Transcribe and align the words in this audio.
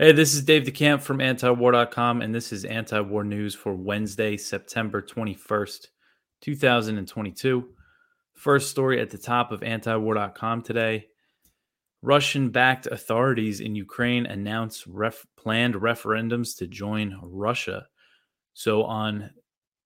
Hey, 0.00 0.12
this 0.12 0.32
is 0.32 0.44
Dave 0.44 0.62
DeCamp 0.62 1.02
from 1.02 1.18
antiwar.com, 1.18 2.22
and 2.22 2.34
this 2.34 2.54
is 2.54 2.64
anti 2.64 2.98
war 3.00 3.22
news 3.22 3.54
for 3.54 3.74
Wednesday, 3.74 4.38
September 4.38 5.02
21st, 5.02 5.88
2022. 6.40 7.68
First 8.32 8.70
story 8.70 8.98
at 8.98 9.10
the 9.10 9.18
top 9.18 9.52
of 9.52 9.60
antiwar.com 9.60 10.62
today 10.62 11.08
Russian 12.00 12.48
backed 12.48 12.86
authorities 12.86 13.60
in 13.60 13.74
Ukraine 13.74 14.24
announce 14.24 14.86
ref- 14.86 15.26
planned 15.36 15.74
referendums 15.74 16.56
to 16.56 16.66
join 16.66 17.20
Russia. 17.22 17.86
So 18.54 18.84
on 18.84 19.28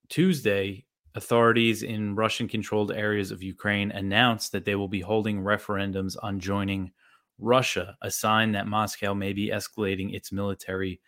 Tuesday, 0.08 0.84
authorities 1.16 1.82
in 1.82 2.14
Russian 2.14 2.46
controlled 2.46 2.92
areas 2.92 3.32
of 3.32 3.42
Ukraine 3.42 3.90
announced 3.90 4.52
that 4.52 4.64
they 4.64 4.76
will 4.76 4.86
be 4.86 5.00
holding 5.00 5.40
referendums 5.40 6.16
on 6.22 6.38
joining 6.38 6.92
Russia, 7.38 7.96
a 8.02 8.10
sign 8.10 8.52
that 8.52 8.66
Moscow 8.66 9.14
may 9.14 9.32
be 9.32 9.48
escalating 9.48 10.14
its 10.14 10.32
military 10.32 11.00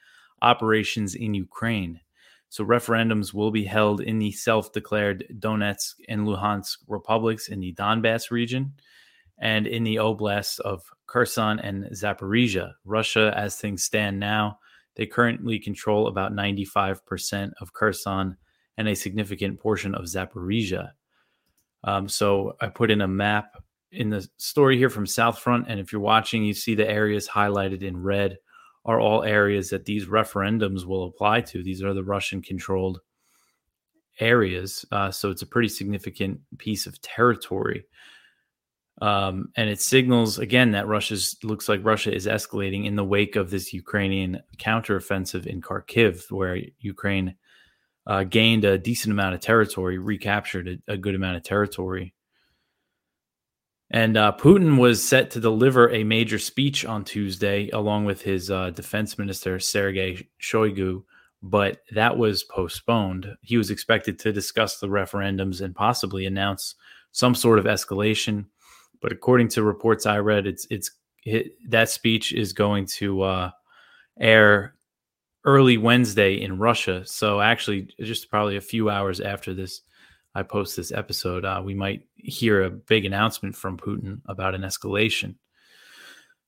operations 0.42 1.14
in 1.14 1.34
Ukraine. 1.34 2.00
So, 2.48 2.64
referendums 2.64 3.34
will 3.34 3.50
be 3.50 3.64
held 3.64 4.00
in 4.00 4.18
the 4.18 4.32
self 4.32 4.72
declared 4.72 5.26
Donetsk 5.38 5.94
and 6.08 6.26
Luhansk 6.26 6.78
republics 6.88 7.48
in 7.48 7.60
the 7.60 7.74
Donbass 7.74 8.30
region 8.30 8.74
and 9.38 9.66
in 9.66 9.84
the 9.84 9.96
oblasts 9.96 10.58
of 10.60 10.82
Kherson 11.06 11.58
and 11.60 11.84
Zaporizhia. 11.92 12.72
Russia, 12.84 13.32
as 13.36 13.56
things 13.56 13.82
stand 13.82 14.18
now, 14.18 14.58
they 14.94 15.06
currently 15.06 15.58
control 15.58 16.06
about 16.06 16.32
95% 16.32 17.52
of 17.60 17.72
Kherson 17.72 18.36
and 18.78 18.88
a 18.88 18.96
significant 18.96 19.60
portion 19.60 19.94
of 19.94 20.04
Zaporizhia. 20.04 20.92
Um, 21.84 22.08
so 22.08 22.56
I 22.60 22.68
put 22.68 22.90
in 22.90 23.00
a 23.00 23.08
map 23.08 23.62
in 23.92 24.10
the 24.10 24.26
story 24.36 24.76
here 24.76 24.90
from 24.90 25.06
South 25.06 25.38
Front, 25.38 25.66
and 25.68 25.80
if 25.80 25.92
you're 25.92 26.00
watching, 26.00 26.44
you 26.44 26.54
see 26.54 26.74
the 26.74 26.88
areas 26.88 27.28
highlighted 27.28 27.82
in 27.82 28.02
red 28.02 28.38
are 28.84 29.00
all 29.00 29.24
areas 29.24 29.70
that 29.70 29.84
these 29.84 30.06
referendums 30.06 30.84
will 30.84 31.04
apply 31.04 31.40
to. 31.40 31.62
These 31.62 31.82
are 31.82 31.92
the 31.92 32.04
Russian 32.04 32.40
controlled 32.40 33.00
areas. 34.20 34.84
Uh, 34.92 35.10
so 35.10 35.30
it's 35.30 35.42
a 35.42 35.46
pretty 35.46 35.68
significant 35.68 36.40
piece 36.58 36.86
of 36.86 37.00
territory. 37.02 37.84
Um, 39.02 39.50
and 39.56 39.68
it 39.68 39.80
signals 39.80 40.38
again 40.38 40.70
that 40.70 40.86
Russia's 40.86 41.36
looks 41.42 41.68
like 41.68 41.84
Russia 41.84 42.14
is 42.14 42.26
escalating 42.26 42.86
in 42.86 42.96
the 42.96 43.04
wake 43.04 43.36
of 43.36 43.50
this 43.50 43.74
Ukrainian 43.74 44.40
counteroffensive 44.56 45.46
in 45.46 45.60
Kharkiv, 45.60 46.30
where 46.30 46.58
Ukraine 46.78 47.34
uh, 48.06 48.24
gained 48.24 48.64
a 48.64 48.78
decent 48.78 49.12
amount 49.12 49.34
of 49.34 49.40
territory, 49.40 49.98
recaptured 49.98 50.80
a, 50.88 50.92
a 50.92 50.96
good 50.96 51.14
amount 51.14 51.36
of 51.36 51.42
territory. 51.42 52.14
And 53.90 54.16
uh, 54.16 54.32
Putin 54.38 54.78
was 54.78 55.06
set 55.06 55.30
to 55.32 55.40
deliver 55.40 55.90
a 55.90 56.02
major 56.02 56.38
speech 56.38 56.84
on 56.84 57.04
Tuesday, 57.04 57.70
along 57.70 58.04
with 58.04 58.22
his 58.22 58.50
uh, 58.50 58.70
defense 58.70 59.16
minister, 59.16 59.60
Sergei 59.60 60.26
Shoigu, 60.40 61.04
but 61.42 61.82
that 61.92 62.16
was 62.16 62.42
postponed. 62.42 63.28
He 63.42 63.56
was 63.56 63.70
expected 63.70 64.18
to 64.20 64.32
discuss 64.32 64.78
the 64.78 64.88
referendums 64.88 65.60
and 65.60 65.74
possibly 65.74 66.26
announce 66.26 66.74
some 67.12 67.34
sort 67.34 67.60
of 67.60 67.64
escalation. 67.64 68.46
But 69.00 69.12
according 69.12 69.48
to 69.48 69.62
reports 69.62 70.04
I 70.04 70.18
read, 70.18 70.46
it's 70.46 70.66
it's 70.70 70.90
it, 71.24 71.52
that 71.68 71.88
speech 71.88 72.32
is 72.32 72.52
going 72.52 72.86
to 72.86 73.22
uh, 73.22 73.50
air 74.18 74.74
early 75.44 75.76
Wednesday 75.78 76.40
in 76.40 76.58
Russia. 76.58 77.04
So 77.06 77.40
actually, 77.40 77.88
just 78.00 78.30
probably 78.30 78.56
a 78.56 78.60
few 78.60 78.90
hours 78.90 79.20
after 79.20 79.54
this 79.54 79.82
I 80.34 80.42
post 80.42 80.76
this 80.76 80.92
episode, 80.92 81.46
uh, 81.46 81.62
we 81.64 81.74
might 81.74 82.02
hear 82.26 82.62
a 82.62 82.70
big 82.70 83.04
announcement 83.04 83.56
from 83.56 83.76
Putin 83.76 84.20
about 84.26 84.54
an 84.54 84.62
escalation. 84.62 85.36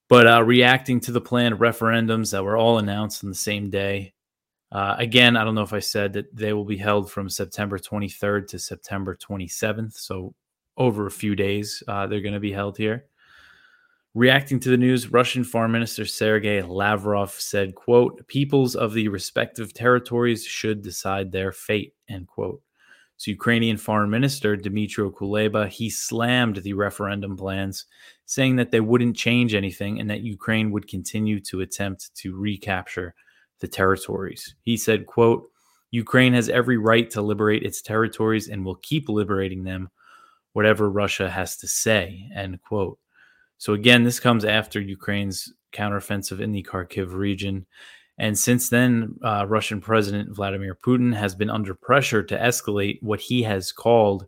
But 0.08 0.26
uh, 0.26 0.42
reacting 0.42 1.00
to 1.00 1.12
the 1.12 1.20
planned 1.20 1.56
referendums 1.56 2.32
that 2.32 2.44
were 2.44 2.56
all 2.56 2.78
announced 2.78 3.22
on 3.22 3.30
the 3.30 3.36
same 3.36 3.70
day, 3.70 4.14
uh, 4.72 4.96
again, 4.98 5.36
I 5.36 5.44
don't 5.44 5.54
know 5.54 5.62
if 5.62 5.72
I 5.72 5.78
said 5.78 6.14
that 6.14 6.34
they 6.34 6.52
will 6.52 6.64
be 6.64 6.76
held 6.76 7.10
from 7.10 7.28
September 7.28 7.78
23rd 7.78 8.48
to 8.48 8.58
September 8.58 9.16
27th. 9.16 9.94
So 9.94 10.34
over 10.76 11.06
a 11.06 11.10
few 11.10 11.34
days, 11.34 11.82
uh, 11.88 12.06
they're 12.06 12.20
going 12.20 12.34
to 12.34 12.40
be 12.40 12.52
held 12.52 12.76
here. 12.76 13.06
Reacting 14.14 14.58
to 14.60 14.70
the 14.70 14.76
news, 14.76 15.12
Russian 15.12 15.44
Foreign 15.44 15.70
Minister 15.70 16.04
Sergei 16.04 16.62
Lavrov 16.62 17.30
said, 17.32 17.74
quote, 17.74 18.26
peoples 18.26 18.74
of 18.74 18.92
the 18.92 19.08
respective 19.08 19.74
territories 19.74 20.44
should 20.44 20.82
decide 20.82 21.30
their 21.30 21.52
fate, 21.52 21.94
end 22.08 22.26
quote. 22.26 22.62
So 23.18 23.32
Ukrainian 23.32 23.76
Foreign 23.76 24.10
Minister 24.10 24.56
Dmytro 24.56 25.12
Kuleba, 25.12 25.68
he 25.68 25.90
slammed 25.90 26.56
the 26.58 26.72
referendum 26.72 27.36
plans, 27.36 27.84
saying 28.26 28.56
that 28.56 28.70
they 28.70 28.80
wouldn't 28.80 29.16
change 29.16 29.54
anything 29.54 30.00
and 30.00 30.08
that 30.08 30.20
Ukraine 30.20 30.70
would 30.70 30.86
continue 30.86 31.40
to 31.40 31.60
attempt 31.60 32.14
to 32.14 32.36
recapture 32.36 33.14
the 33.58 33.66
territories. 33.66 34.54
He 34.62 34.76
said, 34.76 35.06
quote, 35.06 35.50
Ukraine 35.90 36.32
has 36.34 36.48
every 36.48 36.76
right 36.76 37.10
to 37.10 37.20
liberate 37.20 37.64
its 37.64 37.82
territories 37.82 38.48
and 38.48 38.64
will 38.64 38.76
keep 38.76 39.08
liberating 39.08 39.64
them, 39.64 39.90
whatever 40.52 40.88
Russia 40.88 41.28
has 41.28 41.56
to 41.56 41.66
say, 41.66 42.30
end 42.32 42.62
quote. 42.62 43.00
So 43.56 43.72
again, 43.72 44.04
this 44.04 44.20
comes 44.20 44.44
after 44.44 44.80
Ukraine's 44.80 45.52
counteroffensive 45.72 46.40
in 46.40 46.52
the 46.52 46.62
Kharkiv 46.62 47.14
region 47.14 47.66
and 48.18 48.38
since 48.38 48.68
then, 48.68 49.16
uh, 49.22 49.46
Russian 49.46 49.80
President 49.80 50.34
Vladimir 50.34 50.74
Putin 50.74 51.14
has 51.14 51.34
been 51.34 51.50
under 51.50 51.74
pressure 51.74 52.22
to 52.24 52.36
escalate 52.36 52.98
what 53.00 53.20
he 53.20 53.42
has 53.42 53.70
called 53.72 54.26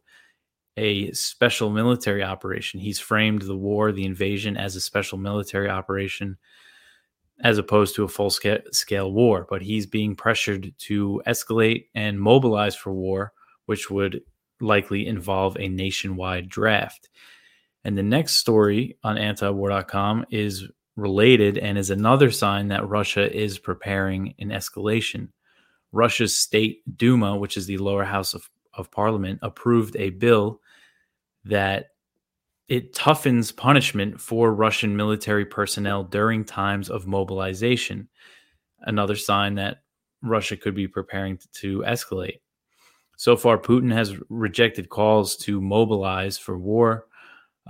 a 0.76 1.10
special 1.12 1.70
military 1.70 2.22
operation. 2.22 2.80
He's 2.80 3.00
framed 3.00 3.42
the 3.42 3.56
war, 3.56 3.92
the 3.92 4.04
invasion, 4.04 4.56
as 4.56 4.76
a 4.76 4.80
special 4.80 5.18
military 5.18 5.68
operation 5.68 6.38
as 7.42 7.58
opposed 7.58 7.94
to 7.96 8.04
a 8.04 8.08
full 8.08 8.30
scale 8.30 9.12
war. 9.12 9.46
But 9.48 9.62
he's 9.62 9.86
being 9.86 10.14
pressured 10.14 10.72
to 10.78 11.22
escalate 11.26 11.86
and 11.94 12.20
mobilize 12.20 12.76
for 12.76 12.92
war, 12.92 13.32
which 13.66 13.90
would 13.90 14.22
likely 14.60 15.06
involve 15.06 15.56
a 15.58 15.68
nationwide 15.68 16.48
draft. 16.48 17.08
And 17.84 17.96
the 17.96 18.02
next 18.02 18.36
story 18.36 18.98
on 19.02 19.16
antiwar.com 19.16 20.26
is 20.30 20.68
related 20.96 21.58
and 21.58 21.78
is 21.78 21.90
another 21.90 22.30
sign 22.30 22.68
that 22.68 22.88
Russia 22.88 23.34
is 23.34 23.58
preparing 23.58 24.34
an 24.38 24.48
escalation. 24.48 25.28
Russia's 25.92 26.36
state 26.36 26.82
Duma, 26.96 27.36
which 27.36 27.56
is 27.56 27.66
the 27.66 27.78
lower 27.78 28.04
house 28.04 28.34
of, 28.34 28.48
of 28.74 28.90
parliament, 28.90 29.38
approved 29.42 29.96
a 29.96 30.10
bill 30.10 30.60
that 31.44 31.90
it 32.68 32.92
toughens 32.92 33.54
punishment 33.54 34.20
for 34.20 34.54
Russian 34.54 34.96
military 34.96 35.44
personnel 35.44 36.04
during 36.04 36.44
times 36.44 36.88
of 36.88 37.06
mobilization. 37.06 38.08
Another 38.82 39.16
sign 39.16 39.56
that 39.56 39.82
Russia 40.22 40.56
could 40.56 40.74
be 40.74 40.86
preparing 40.86 41.38
to 41.54 41.80
escalate. 41.80 42.40
So 43.16 43.36
far, 43.36 43.58
Putin 43.58 43.92
has 43.92 44.16
rejected 44.28 44.88
calls 44.88 45.36
to 45.38 45.60
mobilize 45.60 46.38
for 46.38 46.56
war 46.56 47.06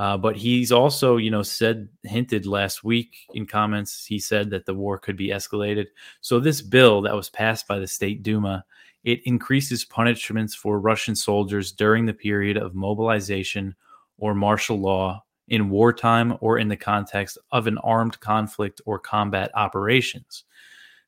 uh, 0.01 0.17
but 0.17 0.35
he's 0.35 0.73
also, 0.73 1.19
you 1.19 1.31
know, 1.31 1.43
said, 1.43 1.87
hinted 2.05 2.47
last 2.47 2.83
week 2.83 3.19
in 3.35 3.45
comments, 3.45 4.07
he 4.07 4.19
said 4.19 4.49
that 4.49 4.65
the 4.65 4.73
war 4.73 4.97
could 4.97 5.15
be 5.15 5.29
escalated. 5.29 5.89
So 6.23 6.41
this 6.41 6.63
bill 6.63 7.03
that 7.03 7.15
was 7.15 7.29
passed 7.29 7.69
by 7.69 7.79
the 7.79 7.87
State 7.87 8.23
Duma, 8.23 8.65
it 9.05 9.21
increases 9.27 9.85
punishments 9.85 10.55
for 10.55 10.81
Russian 10.81 11.15
soldiers 11.15 11.71
during 11.71 12.07
the 12.07 12.15
period 12.15 12.57
of 12.57 12.75
mobilization 12.75 13.75
or 14.17 14.35
martial 14.35 14.81
law 14.81 15.23
in 15.49 15.69
wartime 15.69 16.35
or 16.41 16.59
in 16.59 16.69
the 16.69 16.79
context 16.79 17.37
of 17.53 17.67
an 17.67 17.77
armed 17.77 18.19
conflict 18.21 18.81
or 18.87 18.99
combat 18.99 19.51
operations. 19.55 20.45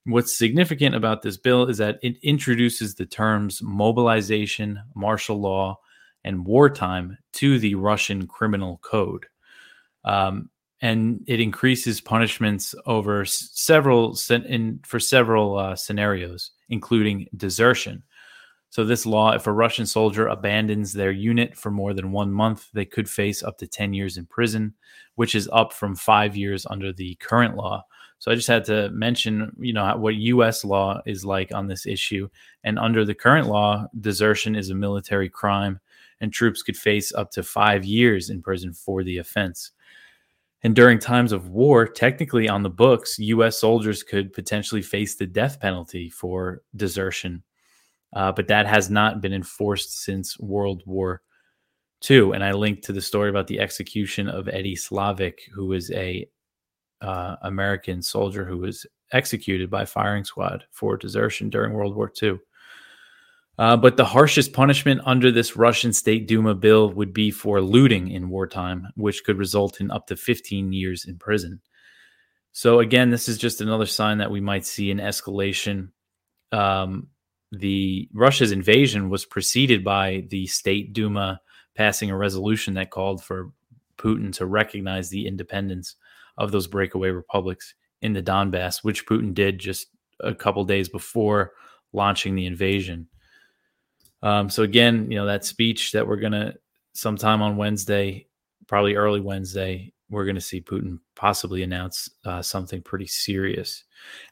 What's 0.04 0.36
significant 0.36 0.94
about 0.94 1.22
this 1.22 1.38
bill 1.38 1.64
is 1.64 1.78
that 1.78 1.98
it 2.02 2.18
introduces 2.22 2.94
the 2.94 3.06
terms 3.06 3.62
mobilization, 3.62 4.82
martial 4.94 5.40
law, 5.40 5.80
and 6.24 6.46
wartime 6.46 7.18
to 7.34 7.58
the 7.58 7.74
Russian 7.74 8.26
criminal 8.26 8.78
code. 8.82 9.26
Um, 10.04 10.50
and 10.80 11.22
it 11.28 11.40
increases 11.40 12.00
punishments 12.00 12.74
over 12.86 13.24
several 13.24 14.18
in, 14.28 14.80
for 14.84 14.98
several 14.98 15.56
uh, 15.56 15.76
scenarios, 15.76 16.50
including 16.68 17.28
desertion. 17.36 18.02
So, 18.70 18.84
this 18.84 19.06
law, 19.06 19.32
if 19.32 19.46
a 19.46 19.52
Russian 19.52 19.86
soldier 19.86 20.26
abandons 20.26 20.92
their 20.92 21.12
unit 21.12 21.56
for 21.56 21.70
more 21.70 21.94
than 21.94 22.10
one 22.10 22.32
month, 22.32 22.68
they 22.72 22.86
could 22.86 23.08
face 23.08 23.42
up 23.42 23.58
to 23.58 23.66
10 23.66 23.92
years 23.92 24.16
in 24.16 24.26
prison, 24.26 24.74
which 25.14 25.34
is 25.34 25.48
up 25.52 25.72
from 25.72 25.94
five 25.94 26.36
years 26.36 26.66
under 26.68 26.92
the 26.92 27.14
current 27.16 27.54
law. 27.54 27.84
So, 28.18 28.32
I 28.32 28.34
just 28.34 28.48
had 28.48 28.64
to 28.64 28.88
mention, 28.88 29.54
you 29.60 29.74
know, 29.74 29.96
what 29.96 30.14
U.S. 30.14 30.64
law 30.64 31.00
is 31.06 31.24
like 31.24 31.54
on 31.54 31.68
this 31.68 31.86
issue. 31.86 32.28
And 32.64 32.78
under 32.78 33.04
the 33.04 33.14
current 33.14 33.46
law, 33.46 33.86
desertion 34.00 34.56
is 34.56 34.70
a 34.70 34.74
military 34.74 35.28
crime 35.28 35.78
and 36.22 36.32
troops 36.32 36.62
could 36.62 36.76
face 36.76 37.12
up 37.12 37.30
to 37.32 37.42
five 37.42 37.84
years 37.84 38.30
in 38.30 38.40
prison 38.40 38.72
for 38.72 39.04
the 39.04 39.18
offense. 39.18 39.72
And 40.62 40.74
during 40.74 41.00
times 41.00 41.32
of 41.32 41.48
war, 41.48 41.86
technically 41.86 42.48
on 42.48 42.62
the 42.62 42.70
books, 42.70 43.18
U.S. 43.18 43.58
soldiers 43.58 44.04
could 44.04 44.32
potentially 44.32 44.80
face 44.80 45.16
the 45.16 45.26
death 45.26 45.60
penalty 45.60 46.08
for 46.08 46.62
desertion. 46.76 47.42
Uh, 48.14 48.30
but 48.30 48.46
that 48.46 48.66
has 48.66 48.88
not 48.88 49.20
been 49.20 49.32
enforced 49.32 50.04
since 50.04 50.38
World 50.38 50.82
War 50.86 51.22
II. 52.08 52.32
And 52.32 52.44
I 52.44 52.52
linked 52.52 52.84
to 52.84 52.92
the 52.92 53.00
story 53.00 53.28
about 53.28 53.48
the 53.48 53.58
execution 53.58 54.28
of 54.28 54.48
Eddie 54.48 54.76
Slovik, 54.76 55.40
who 55.52 55.66
was 55.66 55.90
a 55.90 56.28
uh, 57.00 57.36
American 57.42 58.00
soldier 58.00 58.44
who 58.44 58.58
was 58.58 58.86
executed 59.12 59.68
by 59.68 59.84
firing 59.84 60.24
squad 60.24 60.64
for 60.70 60.96
desertion 60.96 61.50
during 61.50 61.72
World 61.72 61.96
War 61.96 62.12
II. 62.22 62.38
Uh, 63.58 63.76
but 63.76 63.96
the 63.96 64.04
harshest 64.04 64.52
punishment 64.52 65.00
under 65.04 65.30
this 65.30 65.56
Russian 65.56 65.92
State 65.92 66.26
Duma 66.26 66.54
bill 66.54 66.90
would 66.90 67.12
be 67.12 67.30
for 67.30 67.60
looting 67.60 68.10
in 68.10 68.30
wartime, 68.30 68.88
which 68.96 69.24
could 69.24 69.38
result 69.38 69.80
in 69.80 69.90
up 69.90 70.06
to 70.06 70.16
15 70.16 70.72
years 70.72 71.04
in 71.04 71.18
prison. 71.18 71.60
So, 72.52 72.80
again, 72.80 73.10
this 73.10 73.28
is 73.28 73.38
just 73.38 73.60
another 73.60 73.86
sign 73.86 74.18
that 74.18 74.30
we 74.30 74.40
might 74.40 74.66
see 74.66 74.90
an 74.90 74.98
escalation. 74.98 75.90
Um, 76.50 77.08
the 77.50 78.08
Russia's 78.14 78.52
invasion 78.52 79.10
was 79.10 79.26
preceded 79.26 79.84
by 79.84 80.24
the 80.28 80.46
State 80.46 80.92
Duma 80.92 81.40
passing 81.74 82.10
a 82.10 82.16
resolution 82.16 82.74
that 82.74 82.90
called 82.90 83.22
for 83.22 83.52
Putin 83.98 84.32
to 84.34 84.46
recognize 84.46 85.08
the 85.08 85.26
independence 85.26 85.96
of 86.38 86.52
those 86.52 86.66
breakaway 86.66 87.10
republics 87.10 87.74
in 88.00 88.12
the 88.12 88.22
Donbass, 88.22 88.82
which 88.82 89.06
Putin 89.06 89.32
did 89.34 89.58
just 89.58 89.88
a 90.20 90.34
couple 90.34 90.64
days 90.64 90.88
before 90.88 91.52
launching 91.92 92.34
the 92.34 92.46
invasion. 92.46 93.08
Um, 94.22 94.48
so 94.48 94.62
again, 94.62 95.10
you 95.10 95.16
know 95.16 95.26
that 95.26 95.44
speech 95.44 95.92
that 95.92 96.06
we're 96.06 96.16
gonna 96.16 96.54
sometime 96.94 97.42
on 97.42 97.56
Wednesday, 97.56 98.26
probably 98.66 98.94
early 98.94 99.20
Wednesday, 99.20 99.92
we're 100.10 100.24
gonna 100.24 100.40
see 100.40 100.60
Putin 100.60 100.98
possibly 101.16 101.62
announce 101.62 102.08
uh, 102.24 102.42
something 102.42 102.82
pretty 102.82 103.06
serious, 103.06 103.84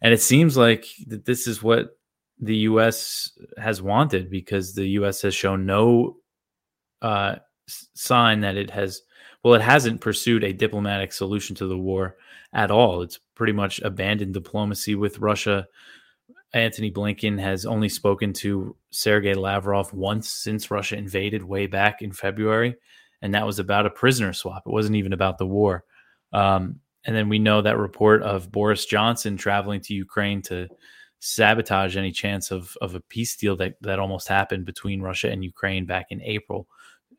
and 0.03 0.13
it 0.13 0.21
seems 0.21 0.57
like 0.57 0.87
that 1.07 1.25
this 1.25 1.47
is 1.47 1.63
what 1.63 1.97
the 2.39 2.57
U.S. 2.57 3.33
has 3.59 3.83
wanted 3.83 4.31
because 4.31 4.75
the 4.75 4.89
U.S. 4.91 5.23
has 5.23 5.35
shown 5.35 5.67
no 5.67 6.17
uh, 7.03 7.37
sign 7.67 8.41
that 8.41 8.57
it 8.57 8.71
has. 8.71 9.03
Well, 9.43 9.55
it 9.55 9.63
hasn't 9.63 10.03
pursued 10.03 10.45
a 10.45 10.53
diplomatic 10.53 11.13
solution 11.15 11.57
to 11.57 11.67
the 11.67 11.79
war 11.79 12.17
at 12.53 12.71
all. 12.71 13.01
It's 13.01 13.19
pretty 13.35 13.55
much 13.55 13.81
abandoned 13.81 14.35
diplomacy 14.35 14.95
with 14.95 15.19
Russia 15.19 15.67
Antony 16.53 16.91
Blinken 16.91 17.41
has 17.41 17.65
only 17.65 17.89
spoken 17.89 18.33
to 18.35 18.77
Sergei 18.91 19.35
Lavrov 19.35 19.93
once 19.93 20.29
since 20.29 20.71
Russia 20.71 20.97
invaded 20.97 21.45
way 21.45 21.67
back 21.67 22.03
in 22.03 22.13
February, 22.13 22.77
and 23.23 23.35
that 23.35 23.47
was 23.47 23.59
about 23.59 23.87
a 23.87 23.91
prisoner 23.91 24.33
swap. 24.33 24.65
It 24.67 24.73
wasn't 24.73 24.97
even 24.97 25.13
about 25.13 25.39
the 25.39 25.47
war. 25.47 25.85
Um, 26.33 26.81
and 27.05 27.15
then 27.15 27.29
we 27.29 27.39
know 27.39 27.63
that 27.63 27.79
report 27.79 28.23
of 28.23 28.51
Boris 28.51 28.85
Johnson 28.85 29.37
traveling 29.37 29.81
to 29.83 29.95
Ukraine 29.95 30.43
to 30.43 30.69
sabotage 31.21 31.97
any 31.97 32.13
chance 32.13 32.51
of 32.51 32.77
of 32.81 32.95
a 32.95 33.01
peace 33.01 33.37
deal 33.37 33.57
that 33.57 33.75
that 33.83 33.99
almost 33.99 34.27
happened 34.29 34.65
between 34.65 35.03
Russia 35.03 35.31
and 35.31 35.45
Ukraine 35.45 35.87
back 35.87 36.07
in 36.11 36.23
April. 36.23 36.67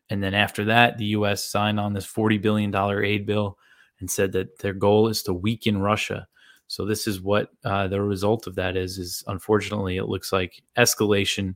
And 0.10 0.22
then 0.22 0.33
after 0.33 0.66
that, 0.66 0.98
the 0.98 1.06
U.S. 1.06 1.44
signed 1.45 1.80
on 1.80 1.94
this 1.94 2.06
forty 2.06 2.38
billion 2.38 2.72
dollar 2.72 3.04
aid 3.04 3.25
bill 3.25 3.57
and 4.00 4.10
said 4.10 4.33
that 4.33 4.60
their 4.60 4.74
goal 4.74 5.07
is 5.07 5.24
to 5.24 5.33
weaken 5.33 5.78
Russia. 5.81 6.28
So 6.71 6.85
this 6.85 7.06
is 7.06 7.19
what 7.19 7.50
uh, 7.65 7.89
the 7.89 8.01
result 8.01 8.47
of 8.47 8.56
that 8.56 8.77
is. 8.77 8.97
Is 8.97 9.25
unfortunately, 9.27 9.97
it 9.97 10.07
looks 10.07 10.31
like 10.31 10.63
escalation, 10.77 11.56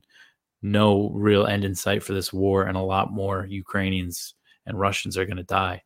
no 0.60 1.08
real 1.14 1.46
end 1.46 1.64
in 1.64 1.74
sight 1.74 2.02
for 2.02 2.12
this 2.12 2.34
war, 2.34 2.64
and 2.64 2.76
a 2.76 2.82
lot 2.82 3.10
more 3.10 3.46
Ukrainians 3.46 4.34
and 4.66 4.78
Russians 4.78 5.16
are 5.16 5.24
going 5.24 5.38
to 5.38 5.42
die. 5.42 5.84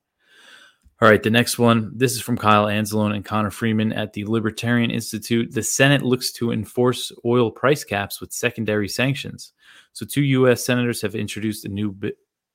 All 1.00 1.09
right, 1.09 1.23
the 1.23 1.31
next 1.31 1.61
one. 1.61 1.93
This 1.94 2.15
is 2.15 2.21
from 2.21 2.38
Kyle 2.38 2.67
Anzalone 2.67 3.15
and 3.15 3.25
Connor 3.25 3.53
Freeman 3.53 3.93
at 3.93 4.15
the 4.15 4.25
Libertarian 4.25 4.91
Institute. 4.91 5.53
The 5.53 5.62
Senate 5.62 6.03
looks 6.03 6.32
to 6.32 6.50
enforce 6.50 7.12
oil 7.25 7.53
price 7.53 7.85
caps 7.85 8.21
with 8.21 8.32
secondary 8.32 8.88
sanctions. 8.88 9.53
So, 9.93 10.05
two 10.05 10.25
U.S. 10.25 10.65
senators 10.65 11.00
have 11.03 11.15
introduced 11.15 11.65
a 11.65 11.69
new 11.69 11.97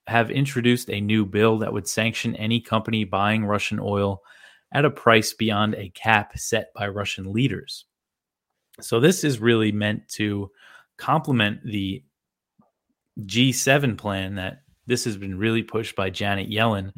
have 0.08 0.30
introduced 0.30 0.90
a 0.90 1.00
new 1.00 1.26
bill 1.26 1.58
that 1.60 1.72
would 1.72 1.88
sanction 1.88 2.36
any 2.36 2.60
company 2.60 3.06
buying 3.06 3.46
Russian 3.46 3.80
oil 3.80 4.22
at 4.74 4.86
a 4.86 4.92
price 4.92 5.34
beyond 5.34 5.76
a 5.76 5.90
cap 5.90 6.38
set 6.38 6.74
by 6.74 6.88
Russian 6.88 7.32
leaders. 7.32 7.86
So, 8.82 9.00
this 9.00 9.24
is 9.24 9.40
really 9.40 9.72
meant 9.72 10.08
to 10.10 10.52
complement 10.98 11.64
the 11.64 12.04
G7 13.22 13.98
plan 13.98 14.36
that 14.36 14.64
this 14.88 15.06
has 15.06 15.18
been 15.18 15.38
really 15.38 15.64
pushed 15.64 15.96
by 15.96 16.10
Janet 16.10 16.50
Yellen, 16.50 16.92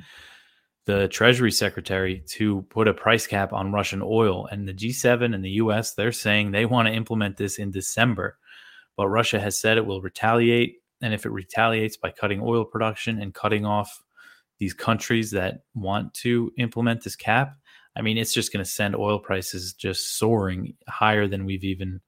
the 0.86 1.08
Treasury 1.08 1.52
Secretary, 1.52 2.24
to 2.28 2.64
put 2.64 2.88
a 2.88 2.94
price 2.94 3.28
cap 3.28 3.54
on 3.54 3.72
Russian 3.72 4.02
oil. 4.04 4.48
And 4.48 4.68
the 4.68 4.74
G7 4.74 5.34
and 5.34 5.44
the 5.44 5.52
US, 5.52 5.94
they're 5.94 6.12
saying 6.12 6.52
they 6.52 6.66
want 6.66 6.88
to 6.88 6.94
implement 6.94 7.38
this 7.38 7.60
in 7.60 7.72
December. 7.72 8.38
But 8.96 9.10
Russia 9.10 9.40
has 9.40 9.60
said 9.60 9.78
it 9.78 9.86
will 9.86 10.02
retaliate. 10.02 10.78
And 11.02 11.14
if 11.14 11.26
it 11.26 11.32
retaliates 11.32 11.98
by 11.98 12.12
cutting 12.12 12.42
oil 12.42 12.66
production 12.66 13.22
and 13.22 13.34
cutting 13.34 13.66
off 13.66 14.04
these 14.60 14.74
countries 14.74 15.32
that 15.32 15.62
want 15.76 16.14
to 16.16 16.52
implement 16.58 17.04
this 17.04 17.16
cap, 17.16 17.58
I 17.96 18.02
mean, 18.02 18.18
it's 18.18 18.34
just 18.34 18.54
going 18.54 18.64
to 18.64 18.70
send 18.70 18.96
oil 18.96 19.20
prices 19.20 19.74
just 19.74 20.18
soaring 20.18 20.76
higher 20.88 21.28
than 21.28 21.46
we've 21.46 21.64
even 21.64 22.02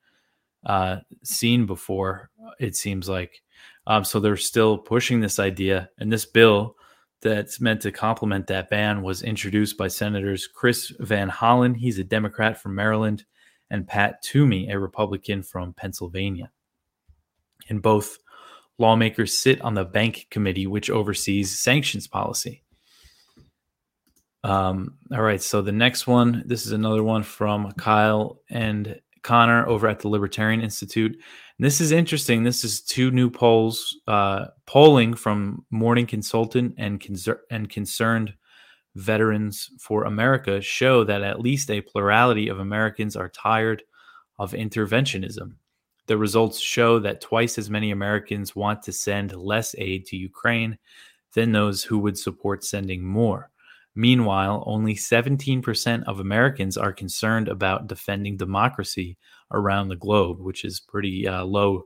uh, 0.66 0.98
seen 1.24 1.66
before. 1.66 2.30
It 2.60 2.75
seems 2.75 3.10
like. 3.10 3.42
Um, 3.88 4.04
so 4.04 4.19
they're 4.19 4.38
still 4.38 4.78
pushing 4.78 5.19
this 5.19 5.40
idea, 5.40 5.90
and 5.98 6.12
this 6.12 6.25
bill 6.25 6.75
that's 7.22 7.60
meant 7.60 7.81
to 7.81 7.92
complement 7.92 8.48
that 8.48 8.69
ban 8.69 9.02
was 9.02 9.24
introduced 9.24 9.78
by 9.78 9.88
Senators 9.88 10.48
Chris 10.48 10.94
Van 11.00 11.30
Hollen, 11.30 11.75
he's 11.75 12.00
a 12.00 12.04
Democrat 12.04 12.62
from 12.62 12.75
Maryland, 12.75 13.25
and 13.69 13.88
Pat 13.88 14.22
Toomey, 14.22 14.69
a 14.69 14.80
Republican 14.80 15.44
from 15.44 15.74
Pennsylvania. 15.74 16.52
And 17.68 17.81
both 17.81 18.18
lawmakers 18.80 19.38
sit 19.38 19.62
on 19.62 19.74
the 19.74 19.86
bank 19.86 20.28
committee, 20.31 20.68
which 20.68 20.90
oversees 20.90 21.60
sanctions 21.60 22.08
policy. 22.08 22.64
Um, 24.44 24.96
all 25.12 25.22
right. 25.22 25.42
So 25.42 25.62
the 25.62 25.72
next 25.72 26.08
one, 26.08 26.44
this 26.46 26.66
is 26.66 26.72
another 26.72 27.04
one 27.04 27.24
from 27.24 27.72
Kyle 27.74 28.40
and 28.50 29.00
Connor 29.22 29.68
over 29.68 29.88
at 29.88 30.00
the 30.00 30.08
Libertarian 30.08 30.62
Institute. 30.62 31.12
And 31.12 31.66
this 31.66 31.81
is 31.81 31.92
interesting. 31.92 32.44
This 32.44 32.64
is 32.64 32.81
two 32.81 33.12
new 33.12 33.30
polls, 33.30 33.98
uh, 34.08 34.46
polling 34.66 35.14
from 35.14 35.66
Morning 35.72 36.08
Consultant 36.08 36.76
and, 36.78 37.04
and 37.52 37.70
Concerned 37.70 38.34
Veterans 38.96 39.70
for 39.80 40.06
America 40.06 40.62
show 40.62 41.04
that 41.04 41.22
at 41.22 41.42
least 41.42 41.70
a 41.70 41.81
plurality 41.81 42.48
of 42.48 42.60
Americans 42.60 43.16
are 43.16 43.30
tired 43.30 43.84
of 44.40 44.54
interventionism. 44.54 45.56
The 46.09 46.17
results 46.17 46.59
show 46.59 46.97
that 47.01 47.21
twice 47.21 47.59
as 47.59 47.69
many 47.69 47.91
Americans 47.91 48.56
want 48.56 48.81
to 48.81 48.91
send 48.91 49.31
less 49.35 49.75
aid 49.77 50.07
to 50.07 50.17
Ukraine 50.17 50.79
than 51.35 51.51
those 51.51 51.83
who 51.83 52.00
would 52.00 52.17
support 52.17 52.63
sending 52.63 53.06
more. 53.06 53.51
Meanwhile, 53.94 54.63
only 54.65 54.95
17% 54.95 56.03
of 56.06 56.19
Americans 56.19 56.77
are 56.77 56.91
concerned 56.91 57.47
about 57.47 57.85
defending 57.85 58.38
democracy 58.38 59.19
around 59.51 59.89
the 59.89 59.97
globe, 59.97 60.39
which 60.39 60.66
is 60.66 60.80
pretty 60.80 61.28
uh, 61.28 61.44
low. 61.45 61.83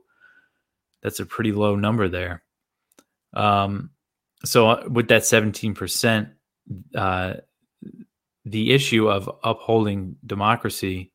That's 1.02 1.20
a 1.20 1.26
pretty 1.26 1.52
low 1.52 1.76
number 1.76 2.08
there. 2.08 2.44
Um, 3.34 3.90
so, 4.42 4.70
uh, 4.70 4.88
with 4.88 5.08
that 5.08 5.24
17%, 5.24 6.30
uh, 6.94 7.34
the 8.46 8.72
issue 8.72 9.06
of 9.06 9.30
upholding 9.44 10.16
democracy 10.24 11.12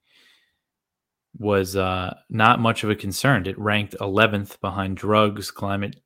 was 1.38 1.76
uh, 1.76 2.16
not 2.30 2.60
much 2.60 2.84
of 2.84 2.90
a 2.90 2.96
concern. 2.96 3.46
It 3.46 3.60
ranked 3.60 3.96
11th 4.00 4.60
behind 4.62 4.98
drugs, 4.98 5.52
climate, 5.52 6.00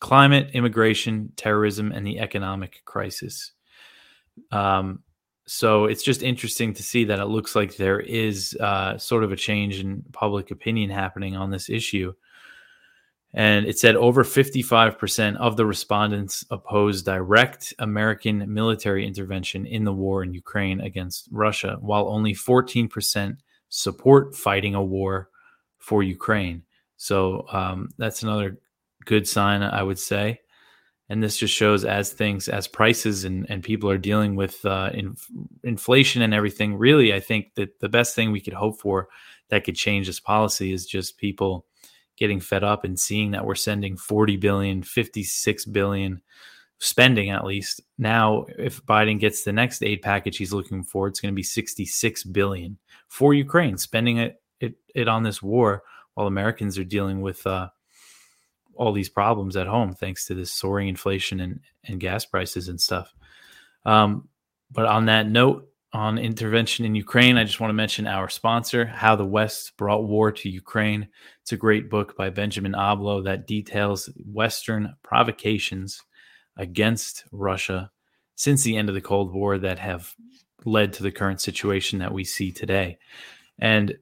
climate, 0.00 0.50
immigration, 0.52 1.32
terrorism, 1.36 1.92
and 1.92 2.06
the 2.06 2.18
economic 2.18 2.82
crisis. 2.84 3.52
Um, 4.50 5.02
so 5.46 5.86
it's 5.86 6.02
just 6.02 6.22
interesting 6.22 6.74
to 6.74 6.82
see 6.82 7.04
that 7.04 7.20
it 7.20 7.26
looks 7.26 7.56
like 7.56 7.76
there 7.76 8.00
is 8.00 8.56
uh, 8.60 8.98
sort 8.98 9.24
of 9.24 9.32
a 9.32 9.36
change 9.36 9.80
in 9.80 10.04
public 10.12 10.50
opinion 10.50 10.90
happening 10.90 11.36
on 11.36 11.50
this 11.50 11.70
issue. 11.70 12.12
And 13.34 13.66
it 13.66 13.78
said 13.78 13.96
over 13.96 14.24
55% 14.24 15.36
of 15.36 15.56
the 15.56 15.66
respondents 15.66 16.44
oppose 16.50 17.02
direct 17.02 17.74
American 17.78 18.52
military 18.52 19.06
intervention 19.06 19.66
in 19.66 19.84
the 19.84 19.92
war 19.92 20.22
in 20.22 20.32
Ukraine 20.32 20.80
against 20.80 21.28
Russia, 21.30 21.76
while 21.80 22.08
only 22.08 22.34
14% 22.34 23.36
support 23.68 24.34
fighting 24.34 24.74
a 24.74 24.82
war 24.82 25.28
for 25.78 26.02
Ukraine. 26.02 26.62
So 26.96 27.46
um, 27.52 27.90
that's 27.98 28.22
another 28.22 28.58
good 29.04 29.28
sign, 29.28 29.62
I 29.62 29.82
would 29.82 29.98
say 29.98 30.40
and 31.08 31.22
this 31.22 31.38
just 31.38 31.54
shows 31.54 31.84
as 31.84 32.12
things 32.12 32.48
as 32.48 32.68
prices 32.68 33.24
and, 33.24 33.46
and 33.48 33.62
people 33.62 33.90
are 33.90 33.98
dealing 33.98 34.36
with 34.36 34.64
uh, 34.64 34.90
in, 34.92 35.16
inflation 35.64 36.22
and 36.22 36.34
everything 36.34 36.76
really 36.76 37.12
i 37.12 37.20
think 37.20 37.54
that 37.54 37.80
the 37.80 37.88
best 37.88 38.14
thing 38.14 38.30
we 38.30 38.40
could 38.40 38.52
hope 38.52 38.80
for 38.80 39.08
that 39.48 39.64
could 39.64 39.76
change 39.76 40.06
this 40.06 40.20
policy 40.20 40.72
is 40.72 40.86
just 40.86 41.18
people 41.18 41.66
getting 42.16 42.40
fed 42.40 42.64
up 42.64 42.84
and 42.84 42.98
seeing 42.98 43.30
that 43.30 43.44
we're 43.44 43.54
sending 43.54 43.96
40 43.96 44.36
billion 44.36 44.82
56 44.82 45.64
billion 45.66 46.20
spending 46.78 47.30
at 47.30 47.44
least 47.44 47.80
now 47.98 48.46
if 48.56 48.84
biden 48.86 49.18
gets 49.18 49.42
the 49.42 49.52
next 49.52 49.82
aid 49.82 50.00
package 50.00 50.36
he's 50.36 50.52
looking 50.52 50.82
for 50.82 51.08
it's 51.08 51.20
going 51.20 51.32
to 51.32 51.36
be 51.36 51.42
66 51.42 52.24
billion 52.24 52.78
for 53.08 53.34
ukraine 53.34 53.76
spending 53.76 54.18
it, 54.18 54.40
it, 54.60 54.74
it 54.94 55.08
on 55.08 55.22
this 55.22 55.42
war 55.42 55.82
while 56.14 56.28
americans 56.28 56.78
are 56.78 56.84
dealing 56.84 57.20
with 57.20 57.44
uh, 57.46 57.68
all 58.78 58.92
these 58.92 59.08
problems 59.08 59.56
at 59.56 59.66
home 59.66 59.92
thanks 59.92 60.24
to 60.26 60.34
this 60.34 60.52
soaring 60.52 60.88
inflation 60.88 61.40
and, 61.40 61.60
and 61.84 62.00
gas 62.00 62.24
prices 62.24 62.68
and 62.68 62.80
stuff. 62.80 63.12
Um, 63.84 64.28
but 64.70 64.86
on 64.86 65.06
that 65.06 65.28
note, 65.28 65.68
on 65.92 66.18
intervention 66.18 66.84
in 66.84 66.94
Ukraine, 66.94 67.38
I 67.38 67.44
just 67.44 67.60
want 67.60 67.70
to 67.70 67.74
mention 67.74 68.06
our 68.06 68.28
sponsor, 68.28 68.84
How 68.86 69.16
the 69.16 69.24
West 69.24 69.76
Brought 69.76 70.04
War 70.04 70.30
to 70.30 70.48
Ukraine. 70.48 71.08
It's 71.42 71.52
a 71.52 71.56
great 71.56 71.90
book 71.90 72.16
by 72.16 72.30
Benjamin 72.30 72.72
Abelow 72.72 73.24
that 73.24 73.46
details 73.46 74.08
Western 74.30 74.94
provocations 75.02 76.02
against 76.58 77.24
Russia 77.32 77.90
since 78.34 78.62
the 78.62 78.76
end 78.76 78.88
of 78.88 78.94
the 78.94 79.00
Cold 79.00 79.32
War 79.32 79.58
that 79.58 79.78
have 79.78 80.14
led 80.64 80.92
to 80.94 81.02
the 81.02 81.10
current 81.10 81.40
situation 81.40 82.00
that 82.00 82.12
we 82.12 82.24
see 82.24 82.52
today. 82.52 82.98
And 83.58 83.96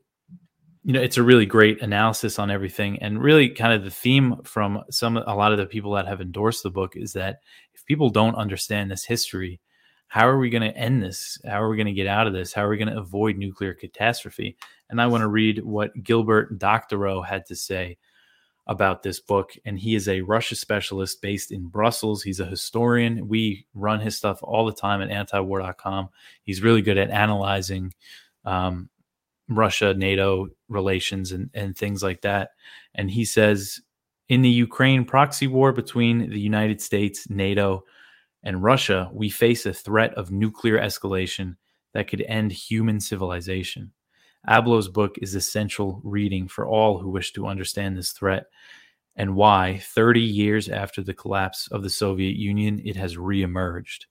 you 0.83 0.93
know, 0.93 1.01
it's 1.01 1.17
a 1.17 1.23
really 1.23 1.47
great 1.47 1.83
analysis 1.83 2.39
on 2.39 2.51
everything 2.51 3.03
and 3.03 3.21
really 3.21 3.49
kind 3.49 3.73
of 3.73 3.83
the 3.83 3.91
theme 3.91 4.37
from 4.45 4.83
some 4.89 5.17
a 5.17 5.35
lot 5.35 5.51
of 5.51 5.59
the 5.59 5.67
people 5.67 5.93
that 5.93 6.07
have 6.07 6.21
endorsed 6.21 6.63
the 6.63 6.71
book 6.71 6.95
is 6.95 7.13
that 7.15 7.41
if 7.75 7.85
people 7.87 8.09
don't 8.09 8.37
understand 8.37 8.89
this 8.89 9.05
history, 9.05 9.61
how 10.07 10.29
are 10.29 10.39
we 10.39 10.49
going 10.49 10.63
to 10.63 10.77
end 10.77 11.03
this? 11.03 11.39
How 11.45 11.61
are 11.61 11.69
we 11.69 11.77
going 11.77 11.89
to 11.89 11.93
get 11.93 12.07
out 12.07 12.29
of 12.29 12.33
this? 12.33 12.53
How 12.53 12.65
are 12.65 12.69
we 12.69 12.77
going 12.77 12.93
to 12.93 13.01
avoid 13.01 13.37
nuclear 13.37 13.75
catastrophe? 13.75 14.57
And 14.89 15.01
I 15.01 15.09
want 15.09 15.23
to 15.23 15.29
read 15.29 15.65
what 15.65 16.05
Gilbert 16.05 16.57
Doctorow 16.57 17.23
had 17.23 17.47
to 17.47 17.57
say 17.57 17.99
about 18.67 19.03
this 19.03 19.21
book. 19.21 19.53
And 19.65 19.79
he 19.79 19.95
is 19.95 20.09
a 20.09 20.23
Russia 20.23 20.57
specialist 20.57 21.23
based 21.23 21.53
in 21.53 21.69
Brussels. 21.69 22.23
He's 22.23 22.41
a 22.41 22.47
historian. 22.47 23.29
We 23.29 23.67
run 23.75 24.01
his 24.01 24.17
stuff 24.17 24.41
all 24.43 24.67
the 24.67 24.73
time 24.73 25.01
at 25.03 25.11
antiwar.com. 25.11 26.09
He's 26.43 26.63
really 26.63 26.83
good 26.83 26.99
at 26.99 27.11
analyzing 27.11 27.95
um, 28.45 28.89
Russia 29.49 29.95
NATO 29.95 30.49
relations 30.69 31.33
and, 31.33 31.51
and 31.55 31.77
things 31.77 32.03
like 32.03 32.23
that. 32.23 32.51
And 32.95 33.11
he 33.11 33.25
says 33.25 33.81
in 34.29 34.43
the 34.43 34.51
Ukraine 34.51 35.05
proxy 35.05 35.47
war 35.47 35.73
between 35.73 36.31
the 36.31 36.41
United 36.41 36.81
States, 36.81 37.31
NATO, 37.31 37.85
and 38.43 38.63
Russia, 38.63 39.11
we 39.13 39.31
face 39.31 39.67
a 39.67 39.73
threat 39.73 40.15
of 40.15 40.31
nuclear 40.31 40.79
escalation 40.79 41.57
that 41.95 42.09
could 42.09 42.23
end 42.23 42.53
human 42.53 43.01
civilization. 43.01 43.93
Abelow's 44.49 44.89
book 44.89 45.17
is 45.23 45.35
essential 45.35 46.01
reading 46.05 46.49
for 46.49 46.67
all 46.67 46.99
who 46.99 47.11
wish 47.11 47.33
to 47.33 47.47
understand 47.47 47.97
this 47.97 48.13
threat 48.13 48.47
and 49.17 49.35
why, 49.35 49.81
30 49.83 50.21
years 50.21 50.69
after 50.69 51.03
the 51.03 51.15
collapse 51.15 51.69
of 51.73 51.83
the 51.83 51.91
Soviet 51.91 52.37
Union, 52.37 52.81
it 52.85 52.97
has 52.97 53.17
reemerged. 53.17 54.05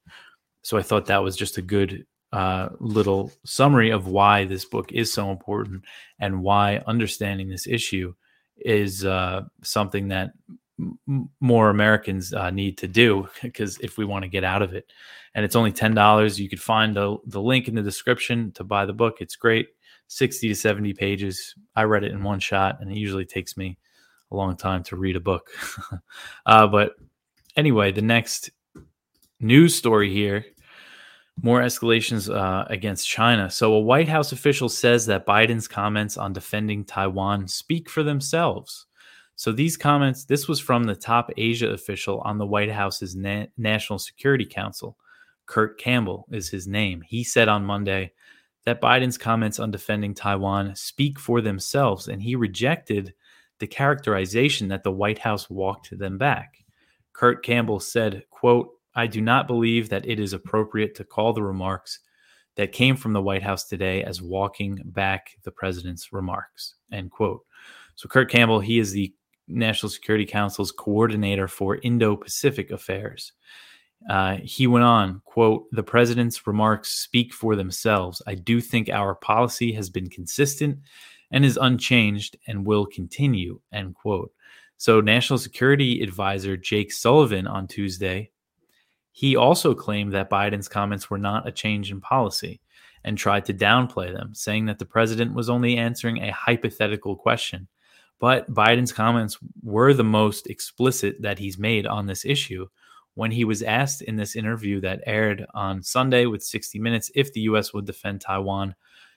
So 0.63 0.77
I 0.77 0.82
thought 0.82 1.06
that 1.06 1.24
was 1.24 1.38
just 1.38 1.60
a 1.60 1.62
good 1.62 2.08
uh, 2.32 2.70
little 2.80 3.32
summary 3.46 3.92
of 3.92 4.08
why 4.08 4.46
this 4.46 4.65
book 4.65 4.92
is 4.92 5.13
so 5.13 5.30
important 5.30 5.84
and 6.20 6.42
why 6.42 6.82
understanding 6.88 7.50
this 7.50 7.68
issue 7.68 8.13
is 8.58 9.06
uh, 9.06 9.44
something 9.62 10.08
that 10.08 10.32
m- 10.80 11.30
more 11.39 11.70
Americans 11.70 12.34
uh, 12.34 12.50
need 12.50 12.80
to 12.80 12.88
do 12.88 13.27
because 13.44 13.77
if 13.80 13.98
we 13.98 14.06
want 14.06 14.24
to 14.24 14.30
get 14.30 14.44
out 14.44 14.63
of 14.63 14.74
it, 14.74 14.92
and 15.36 15.46
it's 15.46 15.56
only 15.56 15.72
ten 15.72 15.94
dollars, 15.94 16.39
you 16.39 16.50
could 16.50 16.62
find 16.62 16.96
the 16.96 17.18
the 17.27 17.42
link 17.42 17.68
in 17.68 17.75
the 17.75 17.82
description 17.84 18.51
to 18.54 18.63
buy 18.63 18.86
the 18.86 18.94
book. 18.94 19.18
It's 19.20 19.36
great, 19.36 19.68
sixty 20.08 20.48
to 20.48 20.56
seventy 20.56 20.94
pages. 20.94 21.56
I 21.76 21.84
read 21.84 22.04
it 22.04 22.12
in 22.12 22.24
one 22.24 22.40
shot, 22.40 22.78
and 22.82 22.92
it 22.92 22.98
usually 22.98 23.26
takes 23.26 23.58
me 23.58 23.78
a 24.32 24.36
long 24.36 24.58
time 24.58 24.84
to 24.84 24.96
read 24.96 25.16
a 25.16 25.22
book. 25.22 25.50
uh, 26.46 26.68
but 26.68 26.96
anyway, 27.56 27.92
the 27.92 28.02
next 28.02 28.50
news 29.40 29.76
story 29.76 30.12
here 30.12 30.46
more 31.42 31.62
escalations 31.62 32.34
uh, 32.34 32.66
against 32.70 33.08
China. 33.08 33.50
So, 33.50 33.74
a 33.74 33.80
White 33.80 34.08
House 34.08 34.32
official 34.32 34.70
says 34.70 35.06
that 35.08 35.26
Biden's 35.26 35.68
comments 35.68 36.18
on 36.18 36.34
defending 36.34 36.86
Taiwan 36.86 37.48
speak 37.48 37.90
for 37.90 38.04
themselves. 38.04 38.86
So, 39.36 39.52
these 39.52 39.76
comments, 39.76 40.26
this 40.26 40.48
was 40.48 40.60
from 40.60 40.86
the 40.86 40.96
top 40.96 41.30
Asia 41.36 41.70
official 41.70 42.22
on 42.22 42.38
the 42.38 42.46
White 42.46 42.72
House's 42.72 43.16
Na- 43.16 43.48
National 43.58 44.00
Security 44.00 44.46
Council. 44.46 44.98
Kurt 45.46 45.78
Campbell 45.78 46.26
is 46.32 46.50
his 46.50 46.68
name. 46.68 47.02
He 47.02 47.24
said 47.24 47.48
on 47.50 47.66
Monday 47.66 48.14
that 48.66 48.82
Biden's 48.82 49.18
comments 49.18 49.60
on 49.60 49.72
defending 49.72 50.14
Taiwan 50.14 50.76
speak 50.76 51.20
for 51.20 51.42
themselves, 51.42 52.08
and 52.08 52.22
he 52.22 52.36
rejected 52.36 53.14
the 53.60 53.68
characterization 53.68 54.68
that 54.68 54.84
the 54.84 54.92
White 54.92 55.20
House 55.20 55.50
walked 55.50 55.98
them 55.98 56.18
back. 56.18 56.66
Kurt 57.14 57.44
Campbell 57.44 57.80
said, 57.80 58.24
quote, 58.30 58.70
I 58.96 59.08
do 59.08 59.22
not 59.22 59.48
believe 59.48 59.90
that 59.90 60.08
it 60.08 60.20
is 60.20 60.34
appropriate 60.34 60.96
to 60.96 61.04
call 61.04 61.34
the 61.34 61.44
remarks 61.44 62.00
that 62.56 62.72
came 62.72 62.96
from 62.96 63.14
the 63.14 63.22
White 63.22 63.44
House 63.44 63.66
today 63.66 64.04
as 64.04 64.22
walking 64.22 64.80
back 64.86 65.32
the 65.44 65.52
president's 65.52 66.12
remarks. 66.12 66.76
End 66.92 67.12
quote. 67.12 67.42
So, 67.96 68.10
Kurt 68.10 68.30
Campbell, 68.30 68.60
he 68.60 68.80
is 68.80 68.92
the 68.92 69.14
National 69.48 69.90
Security 69.90 70.26
Council's 70.26 70.72
coordinator 70.72 71.48
for 71.48 71.78
Indo 71.78 72.16
Pacific 72.16 72.72
affairs. 72.72 73.34
Uh, 74.10 74.38
he 74.44 74.68
went 74.68 74.86
on, 74.86 75.22
quote, 75.26 75.66
the 75.72 75.84
president's 75.84 76.46
remarks 76.46 76.90
speak 76.90 77.34
for 77.34 77.56
themselves. 77.56 78.22
I 78.28 78.36
do 78.36 78.62
think 78.62 78.90
our 78.90 79.16
policy 79.16 79.72
has 79.74 79.90
been 79.90 80.10
consistent 80.10 80.80
and 81.32 81.44
is 81.44 81.58
unchanged 81.60 82.38
and 82.48 82.66
will 82.66 82.86
continue, 82.86 83.60
end 83.74 83.96
quote. 83.96 84.32
So, 84.78 85.02
National 85.02 85.40
Security 85.40 86.02
Advisor 86.04 86.56
Jake 86.58 86.92
Sullivan 86.92 87.48
on 87.48 87.68
Tuesday 87.68 88.30
he 89.16 89.38
also 89.38 89.74
claimed 89.74 90.12
that 90.12 90.30
Biden's 90.30 90.68
comments 90.68 91.10
were 91.10 91.18
not 91.18 91.48
a 91.48 91.52
change 91.52 91.90
in 91.90 92.02
policy 92.02 92.60
and 93.06 93.18
tried 93.18 93.46
to 93.46 93.54
downplay 93.54 94.12
them, 94.12 94.36
saying 94.36 94.66
that 94.66 94.78
the 94.78 94.86
president 94.86 95.34
was 95.34 95.50
only 95.50 95.78
answering 95.78 96.18
a 96.18 96.34
hypothetical 96.34 97.16
question. 97.16 97.70
But 98.20 98.54
Biden's 98.54 98.92
comments 98.92 99.38
were 99.64 99.94
the 99.94 100.04
most 100.04 100.48
explicit 100.48 101.22
that 101.22 101.40
he's 101.40 101.58
made 101.58 101.88
on 101.88 102.08
this 102.08 102.26
issue. 102.26 102.68
When 103.16 103.32
he 103.32 103.46
was 103.46 103.64
asked 103.64 104.02
in 104.02 104.18
this 104.18 104.36
interview 104.36 104.82
that 104.82 105.02
aired 105.06 105.46
on 105.54 105.82
Sunday 105.82 106.26
with 106.26 106.44
60 106.44 106.80
Minutes 106.80 107.12
if 107.16 107.34
the 107.34 107.42
U.S. 107.42 107.74
would 107.74 107.86
defend 107.86 108.22
Taiwan 108.22 108.76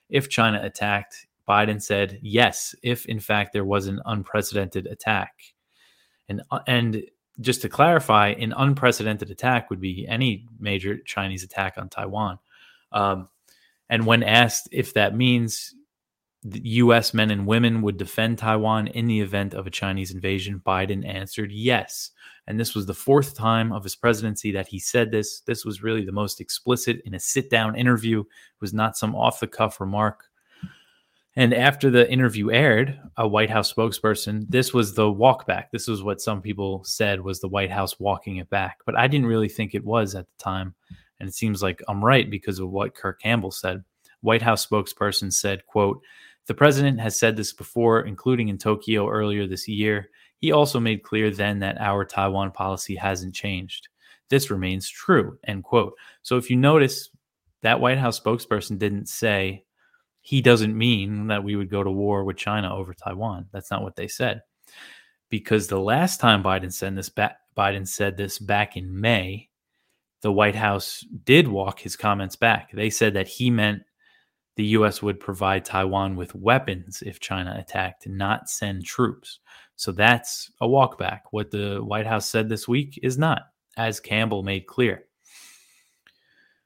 if 0.09 0.29
China 0.29 0.61
attacked, 0.63 1.27
Biden 1.49 1.83
said 1.83 2.19
yes, 2.23 2.75
if 2.83 3.07
in 3.07 3.21
fact 3.21 3.53
there 3.53 3.65
was 3.65 3.87
an 3.87 4.01
unprecedented 4.07 4.87
attack. 4.87 5.33
And, 6.29 6.43
uh, 6.51 6.61
and 6.67 7.03
just 7.41 7.63
to 7.63 7.69
clarify, 7.69 8.29
an 8.31 8.53
unprecedented 8.57 9.31
attack 9.31 9.71
would 9.71 9.81
be 9.81 10.07
any 10.07 10.47
major 10.59 10.99
Chinese 10.99 11.43
attack 11.43 11.75
on 11.77 11.89
Taiwan. 11.89 12.39
Um, 12.93 13.29
and 13.89 14.05
when 14.07 14.23
asked 14.23 14.69
if 14.73 14.95
that 14.95 15.17
means 15.17 15.75
U.S. 16.45 17.13
men 17.13 17.31
and 17.31 17.47
women 17.47 17.83
would 17.83 17.97
defend 17.97 18.39
Taiwan 18.39 18.87
in 18.89 19.07
the 19.07 19.21
event 19.21 19.55
of 19.55 19.67
a 19.67 19.71
Chinese 19.71 20.13
invasion, 20.13 20.63
Biden 20.65 21.07
answered 21.07 21.51
yes. 21.51 22.11
And 22.47 22.59
this 22.59 22.75
was 22.75 22.87
the 22.87 22.95
fourth 22.95 23.37
time 23.37 23.73
of 23.73 23.85
his 23.85 23.97
presidency 23.97 24.53
that 24.53 24.69
he 24.69 24.79
said 24.79 25.11
this. 25.11 25.41
This 25.41 25.65
was 25.65 25.83
really 25.83 26.05
the 26.05 26.13
most 26.13 26.41
explicit 26.41 27.03
in 27.05 27.15
a 27.15 27.21
sit 27.21 27.51
down 27.51 27.77
interview. 27.77 28.21
It 28.21 28.61
was 28.61 28.73
not 28.73 28.97
some 28.97 29.15
off 29.15 29.41
the 29.41 29.47
cuff 29.47 29.81
remark. 29.81 30.25
And 31.37 31.53
after 31.53 31.91
the 31.91 32.11
interview 32.11 32.51
aired, 32.51 32.99
a 33.17 33.29
White 33.29 33.51
House 33.51 33.73
spokesperson, 33.73 34.47
this 34.49 34.73
was 34.73 34.95
the 34.95 35.11
walk 35.11 35.47
back. 35.47 35.71
This 35.71 35.87
was 35.87 36.03
what 36.03 36.21
some 36.21 36.41
people 36.41 36.83
said 36.85 37.21
was 37.21 37.41
the 37.41 37.49
White 37.49 37.71
House 37.71 38.01
walking 38.01 38.39
it 38.39 38.51
back. 38.51 38.79
But 38.87 38.97
I 38.97 39.07
didn't 39.07 39.27
really 39.27 39.49
think 39.49 39.75
it 39.75 39.85
was 39.85 40.15
at 40.15 40.27
the 40.27 40.43
time. 40.43 40.75
And 41.21 41.29
it 41.29 41.35
seems 41.35 41.63
like 41.63 41.83
I'm 41.87 42.05
right 42.05 42.31
because 42.31 42.59
of 42.59 42.71
what 42.71 42.95
Kurt 42.95 43.21
Campbell 43.21 43.51
said. 43.51 43.85
White 44.21 44.43
House 44.43 44.67
spokesperson 44.67 45.33
said, 45.33 45.67
quote, 45.67 46.01
the 46.49 46.55
president 46.55 46.99
has 46.99 47.19
said 47.19 47.37
this 47.37 47.53
before, 47.53 48.01
including 48.01 48.49
in 48.49 48.57
Tokyo 48.57 49.09
earlier 49.09 49.47
this 49.47 49.69
year. 49.69 50.09
He 50.39 50.51
also 50.51 50.81
made 50.81 51.03
clear 51.03 51.31
then 51.31 51.59
that 51.59 51.79
our 51.79 52.05
Taiwan 52.05 52.53
policy 52.53 52.97
hasn't 52.97 53.35
changed. 53.35 53.89
This 54.31 54.51
remains 54.51 54.89
true, 54.89 55.39
end 55.45 55.65
quote. 55.65 55.93
So 56.23 56.39
if 56.39 56.49
you 56.49 56.57
notice, 56.57 57.11
that 57.63 57.81
White 57.81 57.99
House 57.99 58.19
spokesperson 58.19 58.79
didn't 58.79 59.09
say 59.09 59.65
he 60.21 60.41
doesn't 60.41 60.77
mean 60.77 61.27
that 61.27 61.45
we 61.45 61.55
would 61.57 61.71
go 61.71 61.83
to 61.83 61.91
war 61.91 62.25
with 62.25 62.37
China 62.37 62.75
over 62.75 62.95
Taiwan. 62.95 63.47
That's 63.53 63.71
not 63.71 63.83
what 63.83 63.97
they 63.97 64.09
said. 64.09 64.43
Because 65.29 65.67
the 65.67 65.81
last 65.81 66.21
time 66.21 66.43
Biden 66.43 66.73
said 66.73 66.97
this, 66.97 67.11
Biden 67.11 67.87
said 67.87 68.17
this 68.17 68.39
back 68.39 68.77
in 68.77 68.99
May, 69.01 69.49
the 70.23 70.33
White 70.33 70.55
House 70.55 71.05
did 71.25 71.49
walk 71.49 71.81
his 71.81 71.97
comments 71.97 72.37
back. 72.37 72.71
They 72.73 72.91
said 72.91 73.15
that 73.15 73.29
he 73.29 73.51
meant 73.51 73.83
the 74.59 74.65
U.S. 74.65 75.01
would 75.01 75.21
provide 75.21 75.65
Taiwan 75.65 76.17
with 76.17 76.35
weapons 76.35 77.01
if 77.07 77.21
China 77.21 77.55
attacked, 77.57 78.09
not 78.09 78.51
send 78.51 78.85
troops. 78.85 79.39
So 79.77 79.93
that's 79.93 80.51
a 80.61 80.67
walkback. 80.67 81.21
What 81.31 81.53
the 81.53 81.79
White 81.79 82.09
House 82.09 82.29
said 82.29 82.49
this 82.49 82.67
week 82.67 82.99
is 83.01 83.17
not, 83.17 83.43
as 83.77 84.01
Campbell 84.01 84.43
made 84.43 84.67
clear. 84.67 85.05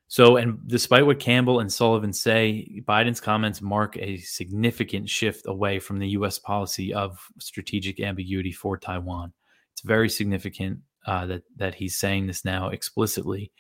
So, 0.09 0.39
and 0.39 0.59
despite 0.67 1.05
what 1.05 1.21
Campbell 1.21 1.61
and 1.61 1.71
Sullivan 1.71 2.15
say, 2.15 2.81
Biden's 2.89 3.21
comments 3.21 3.61
mark 3.61 3.99
a 3.99 4.17
significant 4.17 5.11
shift 5.11 5.45
away 5.47 5.79
from 5.79 5.99
the 5.99 6.09
U.S. 6.09 6.39
policy 6.39 6.95
of 6.95 7.23
strategic 7.41 8.01
ambiguity 8.01 8.53
for 8.53 8.79
Taiwan. 8.79 9.35
It's 9.75 9.83
very 9.83 10.09
significant 10.09 10.79
uh, 11.07 11.27
that 11.27 11.43
that 11.57 11.75
he's 11.75 11.99
saying 11.99 12.27
this 12.27 12.43
now 12.43 12.71
explicitly. 12.71 13.53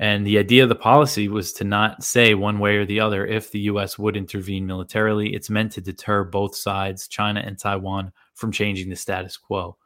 And 0.00 0.26
the 0.26 0.38
idea 0.38 0.64
of 0.64 0.68
the 0.68 0.74
policy 0.74 1.28
was 1.28 1.52
to 1.52 1.64
not 1.64 2.02
say 2.02 2.34
one 2.34 2.58
way 2.58 2.78
or 2.78 2.84
the 2.84 2.98
other 2.98 3.24
if 3.24 3.52
the 3.52 3.60
U.S. 3.60 3.98
would 3.98 4.16
intervene 4.16 4.66
militarily. 4.66 5.32
It's 5.34 5.50
meant 5.50 5.70
to 5.72 5.80
deter 5.80 6.24
both 6.24 6.56
sides, 6.56 7.06
China 7.06 7.40
and 7.40 7.56
Taiwan, 7.56 8.10
from 8.34 8.50
changing 8.50 8.88
the 8.88 8.96
status 8.96 9.36
quo 9.36 9.76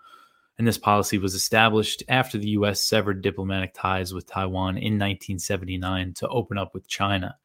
and 0.58 0.66
this 0.66 0.78
policy 0.78 1.18
was 1.18 1.34
established 1.34 2.02
after 2.08 2.38
the 2.38 2.50
U.S. 2.50 2.80
severed 2.80 3.22
diplomatic 3.22 3.74
ties 3.74 4.14
with 4.14 4.26
Taiwan 4.26 4.76
in 4.76 4.94
1979 4.94 6.14
to 6.14 6.28
open 6.28 6.58
up 6.58 6.74
with 6.74 6.86
China. 6.86 7.36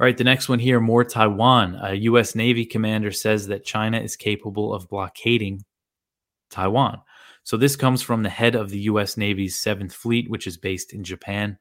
All 0.00 0.06
right, 0.06 0.16
the 0.16 0.24
next 0.24 0.48
one 0.48 0.58
here 0.58 0.80
more 0.80 1.04
Taiwan. 1.04 1.78
A 1.82 1.94
U.S. 1.94 2.34
Navy 2.34 2.64
commander 2.64 3.12
says 3.12 3.46
that 3.48 3.64
China 3.64 4.00
is 4.00 4.16
capable 4.16 4.72
of 4.72 4.88
blockading 4.88 5.64
Taiwan. 6.50 7.00
So 7.44 7.56
this 7.56 7.76
comes 7.76 8.02
from 8.02 8.22
the 8.22 8.30
head 8.30 8.54
of 8.54 8.70
the 8.70 8.80
U.S. 8.80 9.16
Navy's 9.16 9.58
Seventh 9.58 9.92
Fleet, 9.92 10.30
which 10.30 10.46
is 10.46 10.56
based 10.56 10.92
in 10.92 11.04
Japan, 11.04 11.58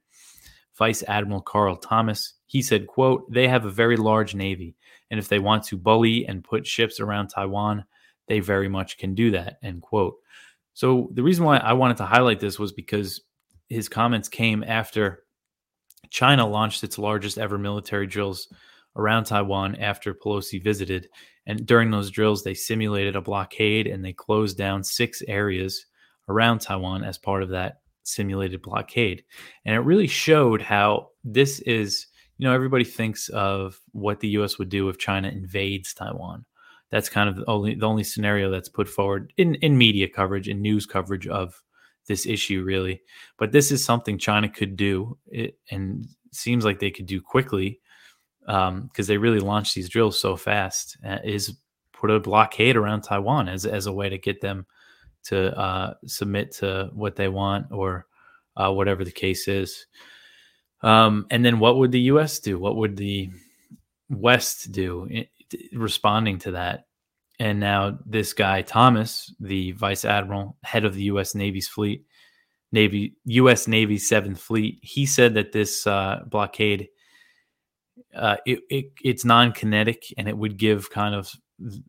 Vice 0.81 1.03
Admiral 1.07 1.41
Karl 1.41 1.75
Thomas. 1.75 2.33
He 2.47 2.63
said, 2.63 2.87
"quote 2.87 3.31
They 3.31 3.47
have 3.47 3.65
a 3.65 3.69
very 3.69 3.97
large 3.97 4.33
navy, 4.33 4.75
and 5.11 5.19
if 5.19 5.27
they 5.27 5.37
want 5.37 5.63
to 5.65 5.77
bully 5.77 6.25
and 6.25 6.43
put 6.43 6.65
ships 6.65 6.99
around 6.99 7.27
Taiwan, 7.27 7.85
they 8.27 8.39
very 8.39 8.67
much 8.67 8.97
can 8.97 9.13
do 9.13 9.29
that." 9.29 9.59
End 9.61 9.83
quote. 9.83 10.15
So 10.73 11.11
the 11.13 11.21
reason 11.21 11.45
why 11.45 11.57
I 11.57 11.73
wanted 11.73 11.97
to 11.97 12.07
highlight 12.07 12.39
this 12.39 12.57
was 12.57 12.71
because 12.71 13.21
his 13.69 13.87
comments 13.89 14.27
came 14.27 14.63
after 14.63 15.21
China 16.09 16.47
launched 16.47 16.83
its 16.83 16.97
largest 16.97 17.37
ever 17.37 17.59
military 17.59 18.07
drills 18.07 18.47
around 18.95 19.25
Taiwan 19.25 19.75
after 19.75 20.15
Pelosi 20.15 20.63
visited. 20.63 21.09
And 21.45 21.63
during 21.63 21.91
those 21.91 22.09
drills, 22.09 22.43
they 22.43 22.55
simulated 22.55 23.15
a 23.15 23.21
blockade 23.21 23.85
and 23.85 24.03
they 24.03 24.13
closed 24.13 24.57
down 24.57 24.83
six 24.83 25.21
areas 25.27 25.85
around 26.27 26.61
Taiwan 26.61 27.03
as 27.03 27.19
part 27.19 27.43
of 27.43 27.49
that 27.49 27.81
simulated 28.03 28.61
blockade. 28.61 29.23
And 29.65 29.75
it 29.75 29.79
really 29.79 30.07
showed 30.07 30.61
how 30.61 31.09
this 31.23 31.59
is, 31.61 32.07
you 32.37 32.47
know, 32.47 32.53
everybody 32.53 32.83
thinks 32.83 33.29
of 33.29 33.79
what 33.91 34.19
the 34.19 34.29
US 34.29 34.57
would 34.57 34.69
do 34.69 34.89
if 34.89 34.97
China 34.97 35.29
invades 35.29 35.93
Taiwan. 35.93 36.45
That's 36.89 37.09
kind 37.09 37.29
of 37.29 37.37
the 37.37 37.45
only 37.45 37.75
the 37.75 37.87
only 37.87 38.03
scenario 38.03 38.51
that's 38.51 38.67
put 38.67 38.89
forward 38.89 39.31
in, 39.37 39.55
in 39.55 39.77
media 39.77 40.09
coverage 40.09 40.49
and 40.49 40.61
news 40.61 40.85
coverage 40.85 41.27
of 41.27 41.61
this 42.07 42.25
issue, 42.25 42.63
really. 42.63 43.01
But 43.37 43.51
this 43.51 43.71
is 43.71 43.83
something 43.83 44.17
China 44.17 44.49
could 44.49 44.75
do, 44.75 45.17
it, 45.27 45.57
and 45.69 46.05
seems 46.33 46.65
like 46.65 46.79
they 46.79 46.91
could 46.91 47.05
do 47.05 47.21
quickly 47.21 47.79
um, 48.47 48.87
because 48.87 49.09
um, 49.09 49.13
they 49.13 49.17
really 49.17 49.39
launched 49.39 49.75
these 49.75 49.89
drills 49.89 50.19
so 50.19 50.35
fast. 50.35 50.97
Uh, 51.05 51.19
is 51.23 51.55
put 51.93 52.11
a 52.11 52.19
blockade 52.19 52.75
around 52.75 53.01
Taiwan 53.01 53.47
as 53.47 53.65
as 53.65 53.85
a 53.85 53.93
way 53.93 54.09
to 54.09 54.17
get 54.17 54.41
them 54.41 54.65
to 55.25 55.57
uh, 55.57 55.93
submit 56.05 56.51
to 56.53 56.89
what 56.93 57.15
they 57.15 57.27
want 57.27 57.67
or 57.71 58.07
uh, 58.55 58.71
whatever 58.71 59.03
the 59.03 59.11
case 59.11 59.47
is. 59.47 59.85
Um, 60.81 61.27
and 61.29 61.45
then 61.45 61.59
what 61.59 61.77
would 61.77 61.91
the 61.91 62.01
U.S. 62.01 62.39
do? 62.39 62.57
What 62.57 62.75
would 62.75 62.97
the 62.97 63.29
West 64.09 64.71
do 64.71 65.05
in, 65.05 65.25
responding 65.73 66.39
to 66.39 66.51
that? 66.51 66.87
And 67.39 67.59
now 67.59 67.99
this 68.05 68.33
guy 68.33 68.61
Thomas, 68.61 69.33
the 69.39 69.71
vice 69.71 70.05
admiral, 70.05 70.57
head 70.63 70.85
of 70.85 70.93
the 70.93 71.03
U.S. 71.03 71.35
Navy's 71.35 71.67
fleet, 71.67 72.05
Navy 72.71 73.15
U.S. 73.25 73.67
Navy 73.67 73.97
Seventh 73.97 74.39
Fleet, 74.39 74.79
he 74.81 75.05
said 75.05 75.33
that 75.35 75.51
this 75.51 75.85
uh, 75.85 76.21
blockade 76.27 76.89
uh, 78.15 78.37
it, 78.45 78.59
it, 78.69 78.85
it's 79.03 79.25
non-kinetic 79.25 80.13
and 80.17 80.27
it 80.27 80.37
would 80.37 80.57
give 80.57 80.89
kind 80.89 81.15
of 81.15 81.31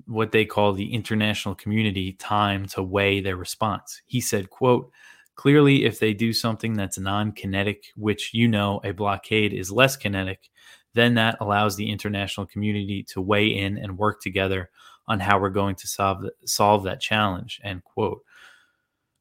what 0.07 0.33
they 0.33 0.45
call 0.45 0.73
the 0.73 0.93
international 0.95 1.55
community 1.55 2.13
time 2.15 2.67
to 2.67 2.83
weigh 2.83 3.21
their 3.21 3.37
response. 3.37 4.03
He 4.07 4.21
said, 4.21 4.51
"quote 4.51 4.91
Clearly, 5.35 5.85
if 5.85 5.99
they 5.99 6.13
do 6.13 6.33
something 6.33 6.75
that's 6.75 6.99
non-kinetic, 6.99 7.87
which 7.97 8.35
you 8.35 8.49
know 8.49 8.81
a 8.85 8.93
blockade 8.93 9.55
is 9.55 9.73
less 9.73 9.97
kinetic, 9.97 10.51
then 10.95 11.15
that 11.15 11.39
allows 11.41 11.77
the 11.77 11.91
international 11.91 12.47
community 12.47 13.03
to 13.05 13.21
weigh 13.21 13.49
in 13.49 13.79
and 13.79 13.99
work 13.99 14.21
together 14.21 14.71
on 15.09 15.21
how 15.21 15.41
we're 15.41 15.51
going 15.51 15.75
to 15.77 15.89
solve 15.89 16.25
solve 16.45 16.85
that 16.85 17.01
challenge. 17.01 17.61
End 17.65 17.83
quote. 17.83 18.23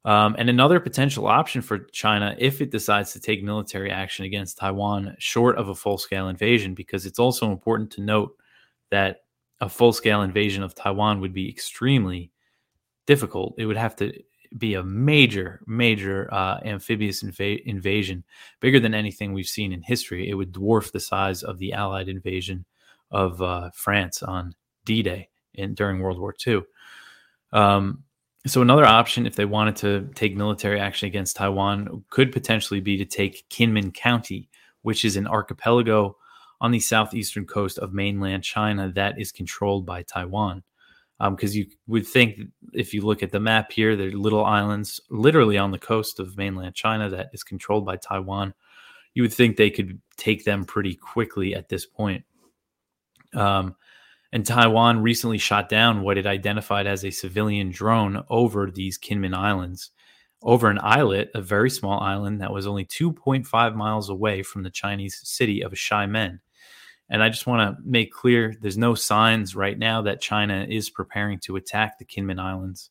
Um, 0.04 0.36
and 0.38 0.50
another 0.50 0.80
potential 0.80 1.28
option 1.28 1.62
for 1.62 1.80
China, 1.92 2.36
if 2.40 2.60
it 2.60 2.72
decides 2.72 3.14
to 3.14 3.20
take 3.20 3.44
military 3.44 3.92
action 3.92 4.26
against 4.26 4.58
Taiwan, 4.58 5.16
short 5.20 5.58
of 5.58 5.70
a 5.70 5.76
full 5.76 5.98
scale 5.98 6.28
invasion, 6.28 6.74
because 6.74 7.06
it's 7.06 7.20
also 7.20 7.52
important 7.52 7.92
to 7.92 8.02
note 8.02 8.36
that 8.90 9.18
a 9.62 9.70
full 9.70 9.94
scale 9.94 10.24
invasion 10.24 10.64
of 10.64 10.76
Taiwan 10.76 11.22
would 11.22 11.34
be 11.34 11.48
extremely 11.48 12.32
difficult. 13.06 13.54
It 13.58 13.66
would 13.66 13.78
have 13.78 13.96
to 13.98 14.12
be 14.58 14.74
a 14.74 14.84
major, 14.84 15.62
major 15.66 16.28
uh, 16.34 16.60
amphibious 16.66 17.24
inv- 17.24 17.64
invasion, 17.64 18.24
bigger 18.60 18.80
than 18.80 18.94
anything 18.94 19.32
we've 19.32 19.48
seen 19.48 19.72
in 19.72 19.82
history. 19.82 20.30
It 20.30 20.34
would 20.34 20.52
dwarf 20.52 20.92
the 20.92 21.00
size 21.00 21.44
of 21.44 21.58
the 21.58 21.74
Allied 21.74 22.10
invasion 22.10 22.66
of 23.12 23.42
uh, 23.42 23.70
France 23.74 24.24
on 24.24 24.54
D 24.84 25.04
Day 25.04 25.30
during 25.74 26.00
World 26.00 26.20
War 26.20 26.36
II. 26.46 26.64
Um, 27.54 28.04
so 28.48 28.62
another 28.62 28.86
option, 28.86 29.28
if 29.28 29.36
they 29.36 29.46
wanted 29.46 29.76
to 29.78 30.10
take 30.16 30.36
military 30.36 30.80
action 30.80 31.06
against 31.08 31.36
Taiwan, 31.36 32.04
could 32.10 32.32
potentially 32.32 32.80
be 32.80 32.98
to 32.98 33.06
take 33.06 33.48
Kinmen 33.50 33.94
County, 33.94 34.50
which 34.82 35.06
is 35.06 35.16
an 35.16 35.28
archipelago 35.28 36.18
on 36.62 36.72
the 36.72 36.80
southeastern 36.80 37.46
coast 37.46 37.80
of 37.80 37.92
mainland 37.92 38.44
China 38.44 38.90
that 38.94 39.20
is 39.20 39.32
controlled 39.32 39.86
by 39.86 40.04
Taiwan. 40.04 40.64
Because 41.20 41.52
um, 41.52 41.58
you 41.58 41.66
would 41.88 42.08
think, 42.08 42.40
if 42.74 42.94
you 42.94 43.02
look 43.02 43.22
at 43.22 43.32
the 43.32 43.40
map 43.40 43.72
here, 43.72 43.96
there 43.96 44.08
are 44.08 44.12
little 44.12 44.46
islands 44.46 45.00
literally 45.10 45.58
on 45.58 45.72
the 45.72 45.78
coast 45.78 46.20
of 46.20 46.38
mainland 46.38 46.74
China 46.74 47.10
that 47.10 47.30
is 47.34 47.44
controlled 47.44 47.86
by 47.86 47.98
Taiwan. 47.98 48.54
You 49.14 49.24
would 49.24 49.34
think 49.34 49.58
they 49.58 49.70
could 49.70 50.02
take 50.18 50.46
them 50.46 50.66
pretty 50.66 50.96
quickly 50.96 51.54
at 51.54 51.70
this 51.70 51.86
point. 51.86 52.24
Um, 53.36 53.76
and 54.32 54.46
Taiwan 54.46 55.02
recently 55.02 55.38
shot 55.38 55.68
down 55.68 56.04
what 56.04 56.18
it 56.18 56.26
identified 56.26 56.88
as 56.88 57.04
a 57.04 57.12
civilian 57.12 57.70
drone 57.70 58.24
over 58.30 58.72
these 58.72 58.98
Kinmen 58.98 59.36
Islands, 59.36 59.92
over 60.42 60.70
an 60.70 60.80
islet, 60.82 61.30
a 61.36 61.42
very 61.42 61.70
small 61.70 62.00
island 62.00 62.42
that 62.42 62.54
was 62.54 62.66
only 62.66 62.86
2.5 62.86 63.76
miles 63.76 64.10
away 64.10 64.42
from 64.42 64.64
the 64.64 64.70
Chinese 64.70 65.20
city 65.24 65.62
of 65.62 65.74
Xiamen. 65.74 66.40
And 67.12 67.22
I 67.22 67.28
just 67.28 67.46
want 67.46 67.78
to 67.78 67.84
make 67.84 68.14
clear 68.14 68.56
there's 68.62 68.78
no 68.78 68.96
signs 68.96 69.54
right 69.54 69.78
now 69.78 70.02
that 70.04 70.22
China 70.22 70.66
is 70.68 70.90
preparing 70.90 71.40
to 71.40 71.58
attack 71.58 72.00
the 72.00 72.06
Kinmen 72.06 72.40
Islands. 72.40 72.90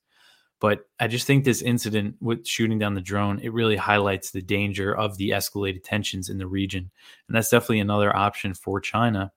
But 0.60 0.80
I 1.00 1.08
just 1.08 1.26
think 1.26 1.44
this 1.44 1.62
incident 1.62 2.16
with 2.20 2.46
shooting 2.46 2.78
down 2.78 2.94
the 2.94 3.00
drone, 3.00 3.40
it 3.40 3.54
really 3.54 3.76
highlights 3.76 4.30
the 4.30 4.42
danger 4.42 4.94
of 4.94 5.16
the 5.16 5.30
escalated 5.30 5.84
tensions 5.84 6.28
in 6.28 6.36
the 6.36 6.46
region. 6.46 6.90
And 7.26 7.34
that's 7.34 7.48
definitely 7.48 7.80
another 7.80 8.14
option 8.14 8.52
for 8.52 8.78
China 8.78 9.32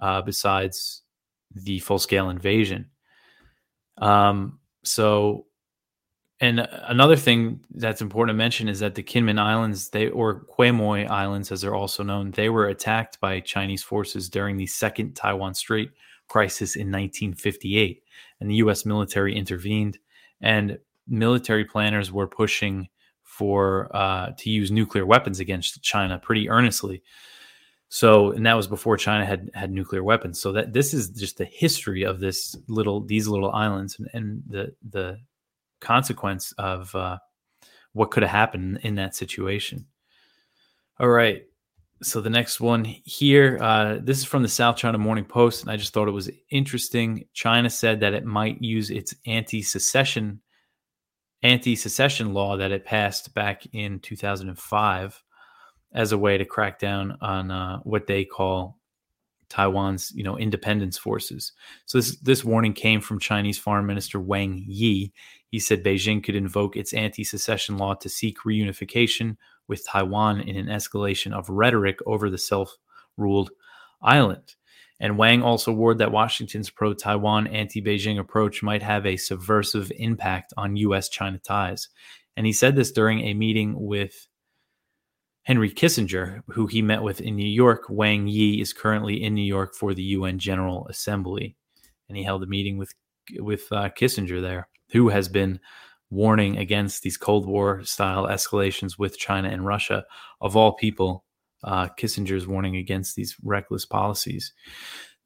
uh, 0.00 0.22
besides 0.22 1.02
the 1.54 1.78
full 1.78 2.00
scale 2.00 2.28
invasion. 2.28 2.90
Um, 3.98 4.58
so, 4.82 5.46
and 6.40 6.68
another 6.84 7.16
thing 7.16 7.60
that's 7.74 8.00
important 8.00 8.34
to 8.34 8.38
mention 8.38 8.68
is 8.68 8.78
that 8.78 8.94
the 8.94 9.02
Kinmen 9.02 9.40
Islands, 9.40 9.90
they 9.90 10.08
or 10.08 10.44
Quemoy 10.44 11.08
Islands, 11.08 11.50
as 11.50 11.62
they're 11.62 11.74
also 11.74 12.04
known, 12.04 12.30
they 12.30 12.48
were 12.48 12.68
attacked 12.68 13.18
by 13.20 13.40
Chinese 13.40 13.82
forces 13.82 14.28
during 14.28 14.56
the 14.56 14.66
Second 14.66 15.14
Taiwan 15.14 15.54
Strait 15.54 15.90
crisis 16.28 16.76
in 16.76 16.92
1958, 16.92 18.02
and 18.40 18.50
the 18.50 18.56
U.S. 18.56 18.86
military 18.86 19.34
intervened, 19.34 19.98
and 20.40 20.78
military 21.08 21.64
planners 21.64 22.12
were 22.12 22.28
pushing 22.28 22.88
for 23.24 23.94
uh, 23.96 24.30
to 24.38 24.50
use 24.50 24.70
nuclear 24.70 25.06
weapons 25.06 25.40
against 25.40 25.82
China 25.82 26.18
pretty 26.18 26.48
earnestly. 26.48 27.02
So, 27.88 28.32
and 28.32 28.46
that 28.46 28.54
was 28.54 28.66
before 28.68 28.96
China 28.96 29.24
had 29.24 29.50
had 29.54 29.72
nuclear 29.72 30.04
weapons. 30.04 30.40
So 30.40 30.52
that 30.52 30.72
this 30.72 30.94
is 30.94 31.08
just 31.10 31.38
the 31.38 31.46
history 31.46 32.04
of 32.04 32.20
this 32.20 32.54
little 32.68 33.00
these 33.00 33.26
little 33.26 33.50
islands 33.50 33.98
and, 33.98 34.08
and 34.12 34.42
the 34.46 34.74
the 34.88 35.18
consequence 35.80 36.52
of 36.58 36.94
uh, 36.94 37.18
what 37.92 38.10
could 38.10 38.22
have 38.22 38.32
happened 38.32 38.80
in 38.82 38.96
that 38.96 39.14
situation. 39.14 39.86
All 41.00 41.08
right. 41.08 41.42
So 42.02 42.20
the 42.20 42.30
next 42.30 42.60
one 42.60 42.84
here, 42.84 43.58
uh, 43.60 43.98
this 44.00 44.18
is 44.18 44.24
from 44.24 44.42
the 44.42 44.48
South 44.48 44.76
China 44.76 44.98
Morning 44.98 45.24
Post, 45.24 45.62
and 45.62 45.70
I 45.70 45.76
just 45.76 45.92
thought 45.92 46.06
it 46.06 46.12
was 46.12 46.30
interesting. 46.50 47.24
China 47.32 47.68
said 47.68 48.00
that 48.00 48.14
it 48.14 48.24
might 48.24 48.62
use 48.62 48.90
its 48.90 49.14
anti-secession 49.26 50.40
anti-secession 51.42 52.34
law 52.34 52.56
that 52.56 52.72
it 52.72 52.84
passed 52.84 53.32
back 53.32 53.64
in 53.72 54.00
2005 54.00 55.22
as 55.92 56.12
a 56.12 56.18
way 56.18 56.36
to 56.36 56.44
crack 56.44 56.78
down 56.78 57.16
on 57.20 57.50
uh, 57.50 57.78
what 57.84 58.06
they 58.06 58.24
call 58.24 58.78
Taiwan's, 59.48 60.12
you 60.14 60.22
know, 60.22 60.36
independence 60.36 60.98
forces. 60.98 61.52
So 61.86 61.98
this 61.98 62.16
this 62.18 62.44
warning 62.44 62.74
came 62.74 63.00
from 63.00 63.18
Chinese 63.18 63.58
Foreign 63.58 63.86
Minister 63.86 64.20
Wang 64.20 64.62
Yi. 64.66 65.12
He 65.50 65.58
said 65.58 65.84
Beijing 65.84 66.22
could 66.22 66.34
invoke 66.34 66.76
its 66.76 66.92
anti-secession 66.92 67.78
law 67.78 67.94
to 67.94 68.08
seek 68.08 68.38
reunification 68.46 69.36
with 69.66 69.86
Taiwan 69.86 70.40
in 70.40 70.56
an 70.56 70.66
escalation 70.66 71.32
of 71.32 71.48
rhetoric 71.48 71.98
over 72.06 72.28
the 72.30 72.38
self-ruled 72.38 73.50
island. 74.02 74.54
And 75.00 75.16
Wang 75.16 75.42
also 75.42 75.72
warned 75.72 76.00
that 76.00 76.12
Washington's 76.12 76.70
pro 76.70 76.92
Taiwan, 76.92 77.46
anti 77.46 77.80
Beijing 77.80 78.18
approach 78.18 78.62
might 78.62 78.82
have 78.82 79.06
a 79.06 79.16
subversive 79.16 79.92
impact 79.96 80.52
on 80.56 80.76
U.S. 80.76 81.08
China 81.08 81.38
ties. 81.38 81.88
And 82.36 82.46
he 82.46 82.52
said 82.52 82.76
this 82.76 82.92
during 82.92 83.20
a 83.20 83.34
meeting 83.34 83.74
with 83.78 84.26
Henry 85.48 85.70
Kissinger, 85.70 86.42
who 86.48 86.66
he 86.66 86.82
met 86.82 87.02
with 87.02 87.20
in 87.20 87.36
New 87.36 87.46
York. 87.46 87.84
Wang 87.88 88.28
Yi 88.28 88.60
is 88.60 88.72
currently 88.72 89.22
in 89.22 89.34
New 89.34 89.40
York 89.40 89.74
for 89.74 89.94
the 89.94 90.02
UN 90.02 90.38
General 90.38 90.86
Assembly, 90.88 91.56
and 92.08 92.18
he 92.18 92.24
held 92.24 92.42
a 92.42 92.46
meeting 92.46 92.76
with 92.76 92.92
with 93.38 93.70
uh, 93.72 93.88
Kissinger 93.90 94.42
there, 94.42 94.68
who 94.90 95.08
has 95.08 95.28
been 95.28 95.60
warning 96.10 96.56
against 96.56 97.02
these 97.02 97.16
Cold 97.16 97.46
War 97.46 97.82
style 97.84 98.26
escalations 98.26 98.98
with 98.98 99.18
China 99.18 99.48
and 99.48 99.64
Russia. 99.64 100.04
Of 100.40 100.56
all 100.56 100.72
people, 100.72 101.24
uh, 101.64 101.88
Kissinger's 101.98 102.46
warning 102.46 102.76
against 102.76 103.16
these 103.16 103.36
reckless 103.42 103.84
policies. 103.84 104.52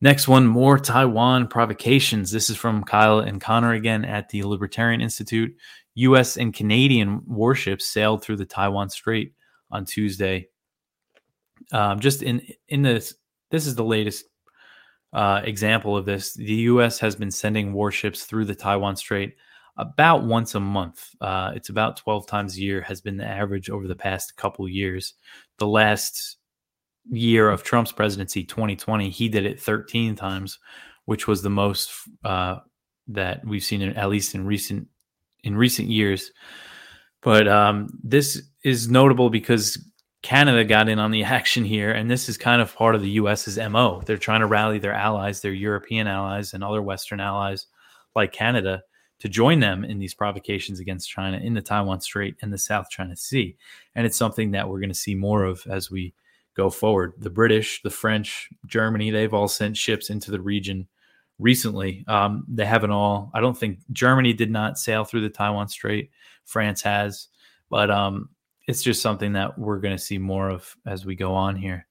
Next 0.00 0.26
one, 0.26 0.46
more 0.46 0.78
Taiwan 0.78 1.46
provocations. 1.46 2.32
This 2.32 2.50
is 2.50 2.56
from 2.56 2.82
Kyle 2.82 3.20
and 3.20 3.40
Connor 3.40 3.72
again 3.72 4.04
at 4.04 4.30
the 4.30 4.42
Libertarian 4.42 5.00
Institute. 5.00 5.54
U.S. 5.94 6.36
and 6.36 6.52
Canadian 6.52 7.22
warships 7.26 7.86
sailed 7.86 8.22
through 8.22 8.38
the 8.38 8.46
Taiwan 8.46 8.90
Strait 8.90 9.34
on 9.70 9.84
Tuesday. 9.84 10.48
Um, 11.70 12.00
just 12.00 12.22
in 12.22 12.42
in 12.68 12.82
this, 12.82 13.14
this 13.50 13.66
is 13.66 13.76
the 13.76 13.84
latest 13.84 14.24
uh, 15.12 15.42
example 15.44 15.96
of 15.96 16.04
this. 16.04 16.34
The 16.34 16.54
U.S. 16.54 16.98
has 16.98 17.14
been 17.14 17.30
sending 17.30 17.72
warships 17.72 18.24
through 18.24 18.46
the 18.46 18.54
Taiwan 18.56 18.96
Strait 18.96 19.36
about 19.76 20.24
once 20.24 20.54
a 20.54 20.60
month. 20.60 21.14
Uh, 21.20 21.52
it's 21.54 21.68
about 21.68 21.96
12 21.96 22.26
times 22.26 22.56
a 22.56 22.60
year 22.60 22.80
has 22.82 23.00
been 23.00 23.16
the 23.16 23.26
average 23.26 23.70
over 23.70 23.88
the 23.88 23.94
past 23.94 24.36
couple 24.36 24.68
years. 24.68 25.14
The 25.58 25.66
last 25.66 26.36
year 27.10 27.50
of 27.50 27.62
Trump's 27.62 27.92
presidency, 27.92 28.44
2020, 28.44 29.10
he 29.10 29.28
did 29.28 29.46
it 29.46 29.60
13 29.60 30.14
times, 30.14 30.58
which 31.06 31.26
was 31.26 31.42
the 31.42 31.50
most 31.50 31.90
uh, 32.24 32.56
that 33.08 33.44
we've 33.44 33.64
seen 33.64 33.82
in, 33.82 33.94
at 33.94 34.10
least 34.10 34.34
in 34.34 34.46
recent 34.46 34.88
in 35.42 35.56
recent 35.56 35.88
years. 35.88 36.30
But 37.20 37.48
um, 37.48 37.88
this 38.02 38.42
is 38.64 38.88
notable 38.88 39.30
because 39.30 39.78
Canada 40.22 40.64
got 40.64 40.88
in 40.88 40.98
on 40.98 41.10
the 41.10 41.24
action 41.38 41.64
here, 41.64 41.92
and 41.92 42.10
this 42.10 42.28
is 42.28 42.36
kind 42.36 42.60
of 42.60 42.74
part 42.74 42.94
of 42.94 43.00
the 43.00 43.10
U.S.'s 43.10 43.58
mo. 43.70 44.02
They're 44.04 44.18
trying 44.18 44.40
to 44.40 44.46
rally 44.46 44.78
their 44.78 44.92
allies, 44.92 45.40
their 45.40 45.52
European 45.52 46.06
allies, 46.06 46.52
and 46.52 46.62
other 46.62 46.82
Western 46.82 47.20
allies 47.20 47.66
like 48.14 48.32
Canada 48.32 48.82
to 49.22 49.28
join 49.28 49.60
them 49.60 49.84
in 49.84 50.00
these 50.00 50.14
provocations 50.14 50.80
against 50.80 51.08
China 51.08 51.36
in 51.36 51.54
the 51.54 51.62
Taiwan 51.62 52.00
Strait 52.00 52.34
and 52.42 52.52
the 52.52 52.58
South 52.58 52.90
China 52.90 53.14
Sea. 53.14 53.54
And 53.94 54.04
it's 54.04 54.16
something 54.16 54.50
that 54.50 54.68
we're 54.68 54.80
going 54.80 54.88
to 54.88 54.96
see 54.96 55.14
more 55.14 55.44
of 55.44 55.64
as 55.70 55.92
we 55.92 56.12
go 56.56 56.68
forward. 56.68 57.12
The 57.18 57.30
British, 57.30 57.82
the 57.82 57.90
French, 57.90 58.48
Germany, 58.66 59.12
they've 59.12 59.32
all 59.32 59.46
sent 59.46 59.76
ships 59.76 60.10
into 60.10 60.32
the 60.32 60.40
region 60.40 60.88
recently. 61.38 62.04
Um, 62.08 62.44
they 62.48 62.64
haven't 62.64 62.90
all, 62.90 63.30
I 63.32 63.40
don't 63.40 63.56
think 63.56 63.78
Germany 63.92 64.32
did 64.32 64.50
not 64.50 64.76
sail 64.76 65.04
through 65.04 65.20
the 65.20 65.30
Taiwan 65.30 65.68
Strait, 65.68 66.10
France 66.44 66.82
has, 66.82 67.28
but 67.70 67.92
um, 67.92 68.28
it's 68.66 68.82
just 68.82 69.02
something 69.02 69.34
that 69.34 69.56
we're 69.56 69.78
going 69.78 69.96
to 69.96 70.02
see 70.02 70.18
more 70.18 70.48
of 70.48 70.76
as 70.84 71.06
we 71.06 71.14
go 71.14 71.32
on 71.32 71.54
here. 71.54 71.86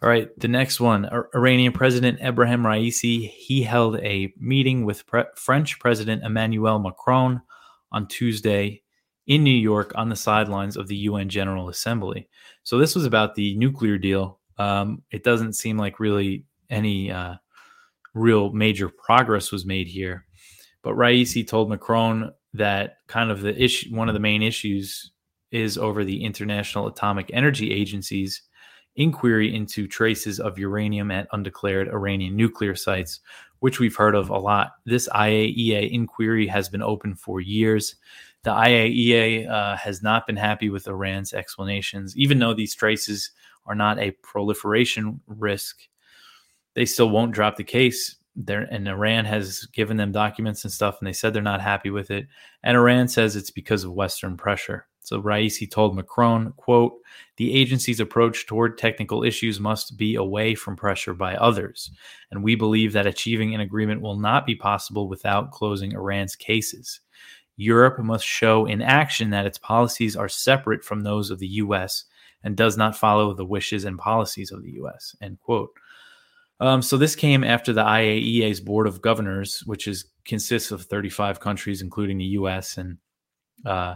All 0.00 0.08
right, 0.08 0.28
the 0.38 0.48
next 0.48 0.78
one 0.78 1.10
Iranian 1.34 1.72
President 1.72 2.20
Ebrahim 2.20 2.62
Raisi. 2.62 3.30
He 3.30 3.62
held 3.62 3.98
a 3.98 4.32
meeting 4.38 4.84
with 4.84 5.04
Pre- 5.06 5.24
French 5.34 5.80
President 5.80 6.22
Emmanuel 6.22 6.78
Macron 6.78 7.42
on 7.90 8.06
Tuesday 8.06 8.82
in 9.26 9.42
New 9.42 9.50
York 9.50 9.92
on 9.96 10.08
the 10.08 10.14
sidelines 10.14 10.76
of 10.76 10.86
the 10.86 10.96
UN 10.96 11.28
General 11.28 11.68
Assembly. 11.68 12.28
So, 12.62 12.78
this 12.78 12.94
was 12.94 13.06
about 13.06 13.34
the 13.34 13.56
nuclear 13.56 13.98
deal. 13.98 14.38
Um, 14.56 15.02
it 15.10 15.24
doesn't 15.24 15.54
seem 15.54 15.76
like 15.76 15.98
really 15.98 16.44
any 16.70 17.10
uh, 17.10 17.34
real 18.14 18.52
major 18.52 18.88
progress 18.88 19.50
was 19.50 19.66
made 19.66 19.88
here. 19.88 20.26
But 20.82 20.94
Raisi 20.94 21.46
told 21.46 21.70
Macron 21.70 22.32
that 22.54 22.98
kind 23.08 23.32
of 23.32 23.40
the 23.40 23.60
issue, 23.60 23.94
one 23.94 24.08
of 24.08 24.14
the 24.14 24.20
main 24.20 24.42
issues 24.42 25.10
is 25.50 25.76
over 25.76 26.04
the 26.04 26.24
International 26.24 26.86
Atomic 26.86 27.30
Energy 27.32 27.72
Agency's 27.72 28.42
inquiry 28.98 29.54
into 29.54 29.86
traces 29.86 30.40
of 30.40 30.58
uranium 30.58 31.10
at 31.10 31.28
undeclared 31.32 31.88
Iranian 31.88 32.36
nuclear 32.36 32.74
sites, 32.74 33.20
which 33.60 33.80
we've 33.80 33.96
heard 33.96 34.14
of 34.14 34.28
a 34.28 34.38
lot. 34.38 34.72
This 34.84 35.08
IAEA 35.08 35.90
inquiry 35.90 36.46
has 36.48 36.68
been 36.68 36.82
open 36.82 37.14
for 37.14 37.40
years. 37.40 37.96
The 38.42 38.50
IAEA 38.50 39.48
uh, 39.48 39.76
has 39.76 40.02
not 40.02 40.26
been 40.26 40.36
happy 40.36 40.68
with 40.68 40.88
Iran's 40.88 41.32
explanations, 41.32 42.16
even 42.16 42.38
though 42.38 42.54
these 42.54 42.74
traces 42.74 43.30
are 43.66 43.74
not 43.74 43.98
a 43.98 44.10
proliferation 44.22 45.20
risk. 45.26 45.88
They 46.74 46.84
still 46.84 47.10
won't 47.10 47.32
drop 47.32 47.56
the 47.56 47.64
case. 47.64 48.16
There 48.34 48.62
and 48.62 48.88
Iran 48.88 49.24
has 49.24 49.66
given 49.66 49.96
them 49.96 50.12
documents 50.12 50.64
and 50.64 50.72
stuff, 50.72 50.98
and 51.00 51.06
they 51.06 51.12
said 51.12 51.32
they're 51.32 51.42
not 51.42 51.60
happy 51.60 51.90
with 51.90 52.10
it. 52.10 52.26
And 52.62 52.76
Iran 52.76 53.08
says 53.08 53.36
it's 53.36 53.50
because 53.50 53.84
of 53.84 53.92
Western 53.92 54.36
pressure. 54.36 54.87
So 55.08 55.22
Raisi 55.22 55.70
told 55.70 55.96
Macron, 55.96 56.52
quote, 56.58 56.92
the 57.38 57.54
agency's 57.54 57.98
approach 57.98 58.46
toward 58.46 58.76
technical 58.76 59.24
issues 59.24 59.58
must 59.58 59.96
be 59.96 60.16
away 60.16 60.54
from 60.54 60.76
pressure 60.76 61.14
by 61.14 61.34
others. 61.36 61.90
And 62.30 62.44
we 62.44 62.56
believe 62.56 62.92
that 62.92 63.06
achieving 63.06 63.54
an 63.54 63.62
agreement 63.62 64.02
will 64.02 64.18
not 64.18 64.44
be 64.44 64.54
possible 64.54 65.08
without 65.08 65.50
closing 65.50 65.92
Iran's 65.92 66.36
cases. 66.36 67.00
Europe 67.56 67.98
must 67.98 68.26
show 68.26 68.66
in 68.66 68.82
action 68.82 69.30
that 69.30 69.46
its 69.46 69.56
policies 69.56 70.14
are 70.14 70.28
separate 70.28 70.84
from 70.84 71.00
those 71.00 71.30
of 71.30 71.38
the 71.38 71.48
US 71.62 72.04
and 72.44 72.54
does 72.54 72.76
not 72.76 72.94
follow 72.94 73.32
the 73.32 73.46
wishes 73.46 73.86
and 73.86 73.98
policies 73.98 74.52
of 74.52 74.62
the 74.62 74.72
US. 74.82 75.16
End 75.22 75.40
quote. 75.40 75.70
Um, 76.60 76.82
so 76.82 76.98
this 76.98 77.16
came 77.16 77.44
after 77.44 77.72
the 77.72 77.82
IAEA's 77.82 78.60
Board 78.60 78.86
of 78.86 79.00
Governors, 79.00 79.62
which 79.64 79.88
is 79.88 80.04
consists 80.26 80.70
of 80.70 80.82
35 80.82 81.40
countries, 81.40 81.80
including 81.80 82.18
the 82.18 82.24
U.S. 82.24 82.76
and 82.76 82.98
uh, 83.64 83.94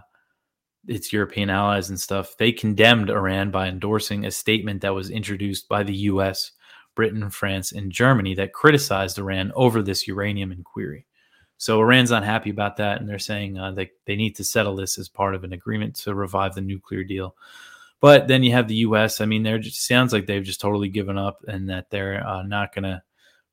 its 0.86 1.12
European 1.12 1.50
allies 1.50 1.88
and 1.88 2.00
stuff, 2.00 2.36
they 2.36 2.52
condemned 2.52 3.10
Iran 3.10 3.50
by 3.50 3.68
endorsing 3.68 4.24
a 4.24 4.30
statement 4.30 4.82
that 4.82 4.94
was 4.94 5.10
introduced 5.10 5.68
by 5.68 5.82
the 5.82 5.94
US, 5.94 6.52
Britain, 6.94 7.28
France, 7.30 7.72
and 7.72 7.92
Germany 7.92 8.34
that 8.34 8.52
criticized 8.52 9.18
Iran 9.18 9.52
over 9.54 9.82
this 9.82 10.06
uranium 10.06 10.52
inquiry. 10.52 11.06
So 11.56 11.80
Iran's 11.80 12.10
not 12.10 12.24
happy 12.24 12.50
about 12.50 12.78
that, 12.78 13.00
and 13.00 13.08
they're 13.08 13.20
saying 13.20 13.56
uh, 13.56 13.70
they, 13.70 13.92
they 14.04 14.16
need 14.16 14.34
to 14.36 14.44
settle 14.44 14.74
this 14.74 14.98
as 14.98 15.08
part 15.08 15.36
of 15.36 15.44
an 15.44 15.52
agreement 15.52 15.94
to 15.96 16.14
revive 16.14 16.54
the 16.54 16.60
nuclear 16.60 17.04
deal. 17.04 17.36
But 18.00 18.26
then 18.26 18.42
you 18.42 18.50
have 18.50 18.66
the 18.66 18.74
U.S. 18.76 19.20
I 19.20 19.26
mean, 19.26 19.44
they're 19.44 19.60
just 19.60 19.86
sounds 19.86 20.12
like 20.12 20.26
they've 20.26 20.42
just 20.42 20.60
totally 20.60 20.88
given 20.88 21.16
up, 21.16 21.44
and 21.46 21.70
that 21.70 21.88
they're 21.90 22.26
uh, 22.26 22.42
not 22.42 22.74
going 22.74 22.82
to 22.82 23.00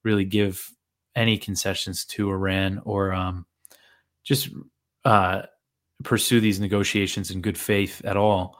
really 0.01 0.25
give 0.25 0.71
any 1.15 1.37
concessions 1.37 2.03
to 2.05 2.31
Iran 2.31 2.81
or 2.83 3.13
um, 3.13 3.45
just 4.23 4.49
uh, 5.05 5.43
pursue 6.03 6.39
these 6.39 6.59
negotiations 6.59 7.31
in 7.31 7.41
good 7.41 7.57
faith 7.57 8.01
at 8.05 8.17
all 8.17 8.57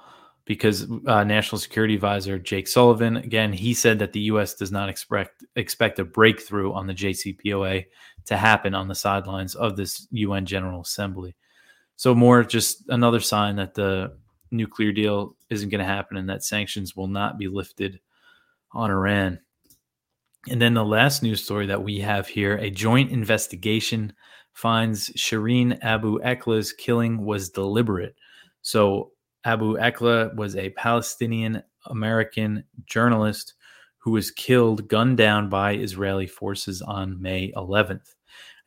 because 0.49 0.88
uh, 1.06 1.23
National 1.23 1.60
Security 1.60 1.93
Advisor 1.93 2.39
Jake 2.39 2.67
Sullivan, 2.67 3.17
again, 3.17 3.54
he 3.54 3.71
said 3.71 3.99
that 3.99 4.13
the 4.13 4.21
U.S. 4.21 4.56
does 4.56 4.71
not 4.71 4.89
expect 4.89 5.43
expect 5.56 5.99
a 5.99 6.04
breakthrough 6.04 6.73
on 6.73 6.88
the 6.88 6.93
JCPOA 6.93 7.86
to 8.25 8.36
happen 8.36 8.73
on 8.73 8.88
the 8.88 8.95
sidelines 8.95 9.54
of 9.54 9.78
this 9.78 10.08
UN 10.10 10.47
General 10.47 10.82
Assembly. 10.82 11.36
So 11.97 12.15
more 12.15 12.43
just 12.43 12.84
another 12.89 13.19
sign 13.19 13.58
that 13.58 13.75
the 13.75 14.17
nuclear 14.49 14.91
deal 14.91 15.36
isn't 15.52 15.69
going 15.69 15.80
to 15.80 15.86
happen 15.86 16.17
and 16.17 16.28
that 16.30 16.43
sanctions 16.43 16.95
will 16.95 17.08
not 17.08 17.38
be 17.38 17.47
lifted 17.47 17.99
on 18.71 18.89
Iran. 18.89 19.39
And 20.49 20.60
then 20.60 20.73
the 20.73 20.84
last 20.84 21.21
news 21.21 21.43
story 21.43 21.67
that 21.67 21.84
we 21.84 21.99
have 21.99 22.28
here: 22.28 22.58
a 22.58 22.71
joint 22.71 23.12
investigation 23.12 24.13
finds 24.53 25.09
Shireen 25.12 25.79
Abu 25.81 26.19
Akleh's 26.19 26.73
killing 26.73 27.25
was 27.25 27.49
deliberate. 27.49 28.15
So 28.62 29.12
Abu 29.45 29.77
Akleh 29.77 30.35
was 30.35 30.55
a 30.55 30.71
Palestinian 30.71 31.63
American 31.85 32.63
journalist 32.85 33.53
who 33.97 34.12
was 34.12 34.31
killed, 34.31 34.88
gunned 34.88 35.17
down 35.17 35.49
by 35.49 35.75
Israeli 35.75 36.27
forces 36.27 36.81
on 36.81 37.21
May 37.21 37.51
11th. 37.55 38.15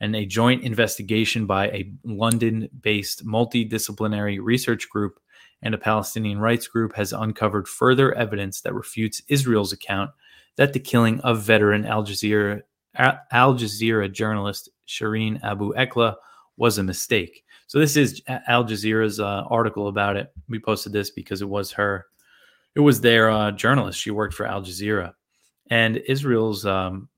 And 0.00 0.16
a 0.16 0.26
joint 0.26 0.64
investigation 0.64 1.46
by 1.46 1.68
a 1.68 1.92
London 2.04 2.68
based 2.80 3.24
multidisciplinary 3.24 4.38
research 4.40 4.88
group 4.90 5.20
and 5.62 5.74
a 5.74 5.78
Palestinian 5.78 6.38
rights 6.38 6.66
group 6.66 6.94
has 6.96 7.12
uncovered 7.12 7.68
further 7.68 8.12
evidence 8.14 8.60
that 8.62 8.74
refutes 8.74 9.22
Israel's 9.28 9.72
account 9.72 10.10
that 10.56 10.72
the 10.72 10.80
killing 10.80 11.20
of 11.20 11.42
veteran 11.42 11.86
Al 11.86 12.04
Jazeera 12.04 12.62
Al 12.96 13.54
Jazeera 13.54 14.12
journalist 14.12 14.68
Shireen 14.86 15.42
Abu 15.42 15.72
Akleh 15.74 16.14
was 16.56 16.78
a 16.78 16.82
mistake. 16.82 17.44
So 17.66 17.78
this 17.78 17.96
is 17.96 18.22
Al 18.28 18.64
Jazeera's 18.64 19.18
uh, 19.18 19.44
article 19.48 19.88
about 19.88 20.16
it. 20.16 20.32
We 20.48 20.58
posted 20.58 20.92
this 20.92 21.10
because 21.10 21.40
it 21.40 21.48
was 21.48 21.72
her, 21.72 22.06
it 22.74 22.80
was 22.80 23.00
their 23.00 23.30
uh, 23.30 23.50
journalist. 23.52 23.98
She 23.98 24.10
worked 24.10 24.34
for 24.34 24.46
Al 24.46 24.62
Jazeera, 24.62 25.14
and 25.70 25.96
Israel's 25.96 26.66
um, 26.66 27.08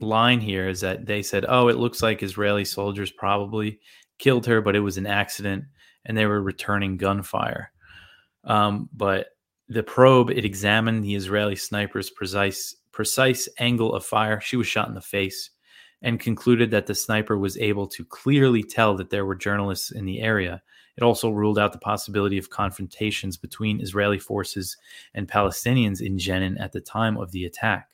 line 0.00 0.40
here 0.40 0.68
is 0.68 0.80
that 0.80 1.04
they 1.06 1.22
said, 1.22 1.44
"Oh, 1.48 1.68
it 1.68 1.76
looks 1.76 2.02
like 2.02 2.22
Israeli 2.22 2.64
soldiers 2.64 3.10
probably 3.10 3.80
killed 4.18 4.46
her, 4.46 4.60
but 4.62 4.76
it 4.76 4.80
was 4.80 4.96
an 4.96 5.06
accident, 5.06 5.64
and 6.06 6.16
they 6.16 6.26
were 6.26 6.42
returning 6.42 6.96
gunfire." 6.96 7.72
Um, 8.44 8.88
but 8.94 9.28
the 9.68 9.82
probe 9.82 10.30
it 10.30 10.44
examined 10.44 11.04
the 11.04 11.14
Israeli 11.14 11.56
sniper's 11.56 12.10
precise 12.10 12.74
precise 12.92 13.48
angle 13.58 13.94
of 13.94 14.04
fire. 14.04 14.40
She 14.40 14.56
was 14.56 14.66
shot 14.66 14.88
in 14.88 14.94
the 14.94 15.00
face 15.00 15.50
and 16.02 16.18
concluded 16.18 16.70
that 16.70 16.86
the 16.86 16.94
sniper 16.94 17.36
was 17.36 17.58
able 17.58 17.86
to 17.86 18.04
clearly 18.04 18.62
tell 18.62 18.96
that 18.96 19.10
there 19.10 19.26
were 19.26 19.34
journalists 19.34 19.90
in 19.90 20.06
the 20.06 20.20
area. 20.20 20.62
It 20.96 21.02
also 21.02 21.30
ruled 21.30 21.58
out 21.58 21.72
the 21.72 21.78
possibility 21.78 22.38
of 22.38 22.50
confrontations 22.50 23.36
between 23.36 23.80
Israeli 23.80 24.18
forces 24.18 24.76
and 25.14 25.28
Palestinians 25.28 26.00
in 26.00 26.16
Jenin 26.16 26.60
at 26.60 26.72
the 26.72 26.80
time 26.80 27.16
of 27.16 27.32
the 27.32 27.44
attack. 27.44 27.90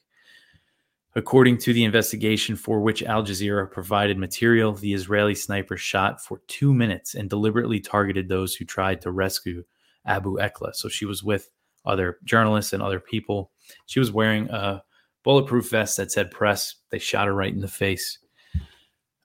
According 1.15 1.59
to 1.59 1.73
the 1.73 1.85
investigation 1.85 2.57
for 2.57 2.81
which 2.81 3.03
Al 3.03 3.25
Jazeera 3.25 3.71
provided 3.71 4.19
material, 4.19 4.75
the 4.75 4.93
Israeli 4.93 5.35
sniper 5.35 5.77
shot 5.77 6.23
for 6.23 6.43
two 6.47 6.75
minutes 6.75 7.15
and 7.15 7.31
deliberately 7.31 7.81
targeted 7.81 8.29
those 8.29 8.55
who 8.55 8.67
tried 8.67 9.01
to 9.01 9.11
rescue 9.11 9.65
Abu 10.05 10.37
Akleh. 10.37 10.75
So 10.75 10.89
she 10.89 11.07
was 11.07 11.25
with 11.25 11.51
other 11.87 12.19
journalists 12.25 12.75
and 12.75 12.83
other 12.83 13.01
people. 13.01 13.51
She 13.87 13.99
was 13.99 14.13
wearing 14.13 14.49
a 14.51 14.83
bulletproof 15.25 15.71
vest 15.71 15.97
that 15.97 16.13
said 16.13 16.31
press. 16.31 16.77
They 16.91 16.99
shot 16.99 17.27
her 17.27 17.35
right 17.35 17.53
in 17.53 17.61
the 17.61 17.69
face. 17.69 18.19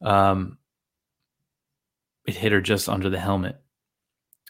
Um, 0.01 0.57
it 2.25 2.35
hit 2.35 2.51
her 2.51 2.61
just 2.61 2.89
under 2.89 3.09
the 3.09 3.19
helmet. 3.19 3.57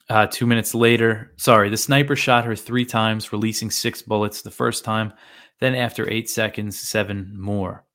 Uh, 0.10 0.28
two 0.28 0.46
minutes 0.46 0.76
later, 0.76 1.34
sorry, 1.38 1.70
the 1.70 1.78
sniper 1.78 2.16
shot 2.16 2.46
her 2.46 2.56
three 2.56 2.86
times, 2.86 3.32
releasing 3.32 3.72
six 3.72 4.02
bullets 4.02 4.42
the 4.42 4.52
first 4.52 4.84
time. 4.84 5.14
Then, 5.60 5.76
after 5.76 6.10
eight 6.10 6.30
seconds, 6.30 6.80
seven 6.80 7.34
more. 7.40 7.86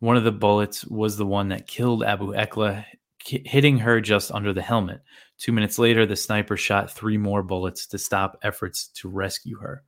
One 0.00 0.16
of 0.16 0.24
the 0.24 0.32
bullets 0.32 0.84
was 0.86 1.16
the 1.16 1.26
one 1.26 1.48
that 1.50 1.66
killed 1.66 2.02
Abu 2.02 2.32
Akleh, 2.34 2.84
hitting 3.24 3.78
her 3.78 4.00
just 4.00 4.32
under 4.32 4.52
the 4.52 4.62
helmet. 4.62 5.02
Two 5.38 5.52
minutes 5.52 5.78
later, 5.78 6.06
the 6.06 6.16
sniper 6.16 6.56
shot 6.56 6.90
three 6.90 7.16
more 7.16 7.42
bullets 7.42 7.86
to 7.88 7.98
stop 7.98 8.38
efforts 8.42 8.88
to 8.88 9.08
rescue 9.08 9.58
her. 9.58 9.84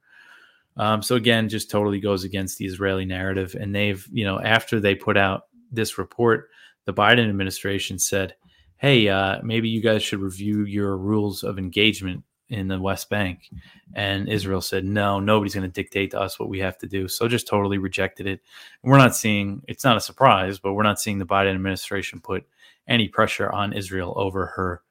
Um, 0.78 1.02
so 1.02 1.16
again, 1.16 1.48
just 1.48 1.70
totally 1.70 2.00
goes 2.00 2.24
against 2.24 2.58
the 2.58 2.66
Israeli 2.66 3.04
narrative. 3.04 3.56
And 3.58 3.74
they've, 3.74 4.06
you 4.10 4.24
know, 4.24 4.40
after 4.40 4.80
they 4.80 4.94
put 4.94 5.16
out 5.16 5.42
this 5.70 5.98
report, 5.98 6.48
the 6.86 6.94
Biden 6.94 7.28
administration 7.28 7.98
said, 7.98 8.34
"Hey, 8.76 9.08
uh, 9.08 9.40
maybe 9.42 9.68
you 9.68 9.82
guys 9.82 10.02
should 10.02 10.20
review 10.20 10.64
your 10.64 10.96
rules 10.96 11.42
of 11.42 11.58
engagement 11.58 12.24
in 12.48 12.68
the 12.68 12.80
West 12.80 13.10
Bank." 13.10 13.50
And 13.94 14.28
Israel 14.28 14.62
said, 14.62 14.84
"No, 14.84 15.20
nobody's 15.20 15.54
going 15.54 15.68
to 15.68 15.82
dictate 15.82 16.12
to 16.12 16.20
us 16.20 16.38
what 16.38 16.48
we 16.48 16.60
have 16.60 16.78
to 16.78 16.86
do." 16.86 17.08
So 17.08 17.28
just 17.28 17.46
totally 17.46 17.78
rejected 17.78 18.26
it. 18.26 18.40
And 18.82 18.90
we're 18.90 18.98
not 18.98 19.16
seeing. 19.16 19.62
It's 19.68 19.84
not 19.84 19.96
a 19.98 20.00
surprise, 20.00 20.58
but 20.58 20.72
we're 20.72 20.82
not 20.84 21.00
seeing 21.00 21.18
the 21.18 21.26
Biden 21.26 21.54
administration 21.54 22.20
put 22.20 22.46
any 22.86 23.08
pressure 23.08 23.50
on 23.50 23.74
Israel 23.74 24.14
over 24.16 24.46
her 24.46 24.82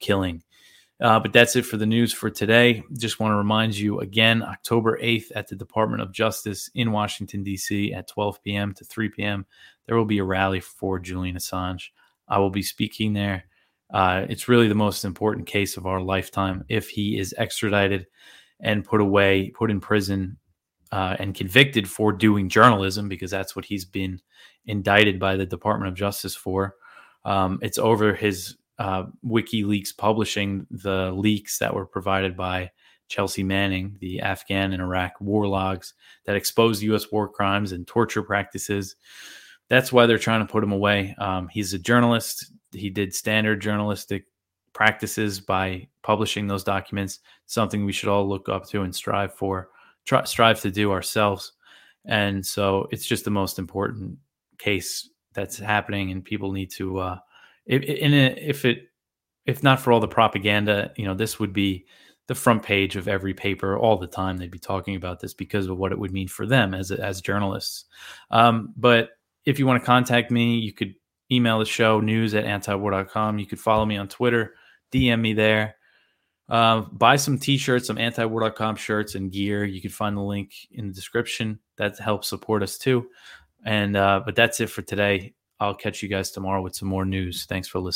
killing. 0.00 0.42
Uh, 1.00 1.20
but 1.20 1.32
that's 1.32 1.56
it 1.56 1.66
for 1.66 1.76
the 1.76 1.86
news 1.86 2.12
for 2.12 2.30
today. 2.30 2.82
Just 2.96 3.20
want 3.20 3.32
to 3.32 3.36
remind 3.36 3.76
you 3.76 4.00
again 4.00 4.42
October 4.42 4.98
8th 5.02 5.30
at 5.34 5.46
the 5.46 5.54
Department 5.54 6.02
of 6.02 6.10
Justice 6.10 6.70
in 6.74 6.90
Washington, 6.90 7.42
D.C. 7.42 7.92
at 7.92 8.08
12 8.08 8.42
p.m. 8.42 8.72
to 8.74 8.84
3 8.84 9.10
p.m. 9.10 9.44
There 9.86 9.96
will 9.96 10.06
be 10.06 10.18
a 10.18 10.24
rally 10.24 10.60
for 10.60 10.98
Julian 10.98 11.36
Assange. 11.36 11.90
I 12.28 12.38
will 12.38 12.50
be 12.50 12.62
speaking 12.62 13.12
there. 13.12 13.44
Uh, 13.92 14.24
it's 14.28 14.48
really 14.48 14.68
the 14.68 14.74
most 14.74 15.04
important 15.04 15.46
case 15.46 15.76
of 15.76 15.86
our 15.86 16.00
lifetime. 16.00 16.64
If 16.68 16.88
he 16.88 17.18
is 17.18 17.34
extradited 17.36 18.06
and 18.60 18.84
put 18.84 19.02
away, 19.02 19.50
put 19.50 19.70
in 19.70 19.80
prison, 19.80 20.38
uh, 20.92 21.16
and 21.18 21.34
convicted 21.34 21.88
for 21.88 22.12
doing 22.12 22.48
journalism, 22.48 23.08
because 23.08 23.30
that's 23.30 23.54
what 23.54 23.66
he's 23.66 23.84
been 23.84 24.20
indicted 24.66 25.20
by 25.20 25.36
the 25.36 25.46
Department 25.46 25.90
of 25.90 25.94
Justice 25.94 26.34
for, 26.34 26.74
um, 27.24 27.58
it's 27.60 27.78
over 27.78 28.14
his 28.14 28.56
uh, 28.78 29.04
WikiLeaks 29.24 29.96
publishing 29.96 30.66
the 30.70 31.12
leaks 31.12 31.58
that 31.58 31.74
were 31.74 31.86
provided 31.86 32.36
by 32.36 32.70
Chelsea 33.08 33.42
Manning, 33.42 33.96
the 34.00 34.20
Afghan 34.20 34.72
and 34.72 34.82
Iraq 34.82 35.20
war 35.20 35.46
logs 35.46 35.94
that 36.24 36.36
expose 36.36 36.82
U.S. 36.82 37.10
war 37.10 37.28
crimes 37.28 37.72
and 37.72 37.86
torture 37.86 38.22
practices. 38.22 38.96
That's 39.68 39.92
why 39.92 40.06
they're 40.06 40.18
trying 40.18 40.46
to 40.46 40.52
put 40.52 40.64
him 40.64 40.72
away. 40.72 41.14
Um, 41.18 41.48
he's 41.48 41.72
a 41.72 41.78
journalist. 41.78 42.52
He 42.72 42.90
did 42.90 43.14
standard 43.14 43.60
journalistic 43.60 44.26
practices 44.72 45.40
by 45.40 45.88
publishing 46.02 46.46
those 46.46 46.64
documents. 46.64 47.20
Something 47.46 47.84
we 47.84 47.92
should 47.92 48.08
all 48.08 48.28
look 48.28 48.48
up 48.48 48.66
to 48.68 48.82
and 48.82 48.94
strive 48.94 49.34
for, 49.34 49.70
try, 50.04 50.24
strive 50.24 50.60
to 50.62 50.70
do 50.70 50.92
ourselves. 50.92 51.52
And 52.04 52.44
so 52.44 52.86
it's 52.90 53.06
just 53.06 53.24
the 53.24 53.30
most 53.30 53.58
important 53.58 54.18
case 54.58 55.08
that's 55.32 55.58
happening, 55.58 56.10
and 56.10 56.24
people 56.24 56.52
need 56.52 56.70
to 56.72 56.98
uh, 56.98 57.18
if, 57.66 57.82
if 57.84 58.64
it 58.64 58.84
if 59.44 59.62
not 59.62 59.80
for 59.80 59.92
all 59.92 60.00
the 60.00 60.08
propaganda, 60.08 60.92
you 60.96 61.04
know, 61.04 61.14
this 61.14 61.38
would 61.38 61.52
be 61.52 61.86
the 62.26 62.34
front 62.34 62.62
page 62.62 62.96
of 62.96 63.06
every 63.06 63.32
paper 63.32 63.78
all 63.78 63.96
the 63.96 64.06
time. 64.06 64.36
They'd 64.36 64.50
be 64.50 64.58
talking 64.58 64.96
about 64.96 65.20
this 65.20 65.34
because 65.34 65.68
of 65.68 65.78
what 65.78 65.92
it 65.92 65.98
would 65.98 66.12
mean 66.12 66.28
for 66.28 66.46
them 66.46 66.74
as 66.74 66.90
as 66.90 67.20
journalists. 67.20 67.84
Um, 68.30 68.72
but 68.76 69.10
if 69.44 69.58
you 69.58 69.66
want 69.66 69.80
to 69.80 69.86
contact 69.86 70.30
me, 70.30 70.58
you 70.58 70.72
could 70.72 70.94
email 71.30 71.58
the 71.58 71.64
show 71.64 72.00
news 72.00 72.34
at 72.34 72.44
antiwar.com. 72.44 73.38
You 73.38 73.46
could 73.46 73.60
follow 73.60 73.84
me 73.84 73.96
on 73.96 74.08
Twitter, 74.08 74.54
DM 74.92 75.20
me 75.20 75.34
there. 75.34 75.76
Uh, 76.48 76.82
buy 76.92 77.16
some 77.16 77.38
t-shirts, 77.38 77.88
some 77.88 77.96
antiwar.com 77.96 78.76
shirts 78.76 79.16
and 79.16 79.32
gear. 79.32 79.64
You 79.64 79.80
can 79.80 79.90
find 79.90 80.16
the 80.16 80.22
link 80.22 80.52
in 80.70 80.88
the 80.88 80.94
description. 80.94 81.58
That 81.76 81.98
helps 81.98 82.28
support 82.28 82.62
us 82.62 82.78
too. 82.78 83.08
And 83.64 83.96
uh, 83.96 84.22
but 84.24 84.36
that's 84.36 84.60
it 84.60 84.70
for 84.70 84.82
today. 84.82 85.34
I'll 85.60 85.74
catch 85.74 86.02
you 86.02 86.08
guys 86.08 86.30
tomorrow 86.30 86.62
with 86.62 86.74
some 86.74 86.88
more 86.88 87.04
news. 87.04 87.44
Thanks 87.46 87.68
for 87.68 87.78
listening. 87.78 87.94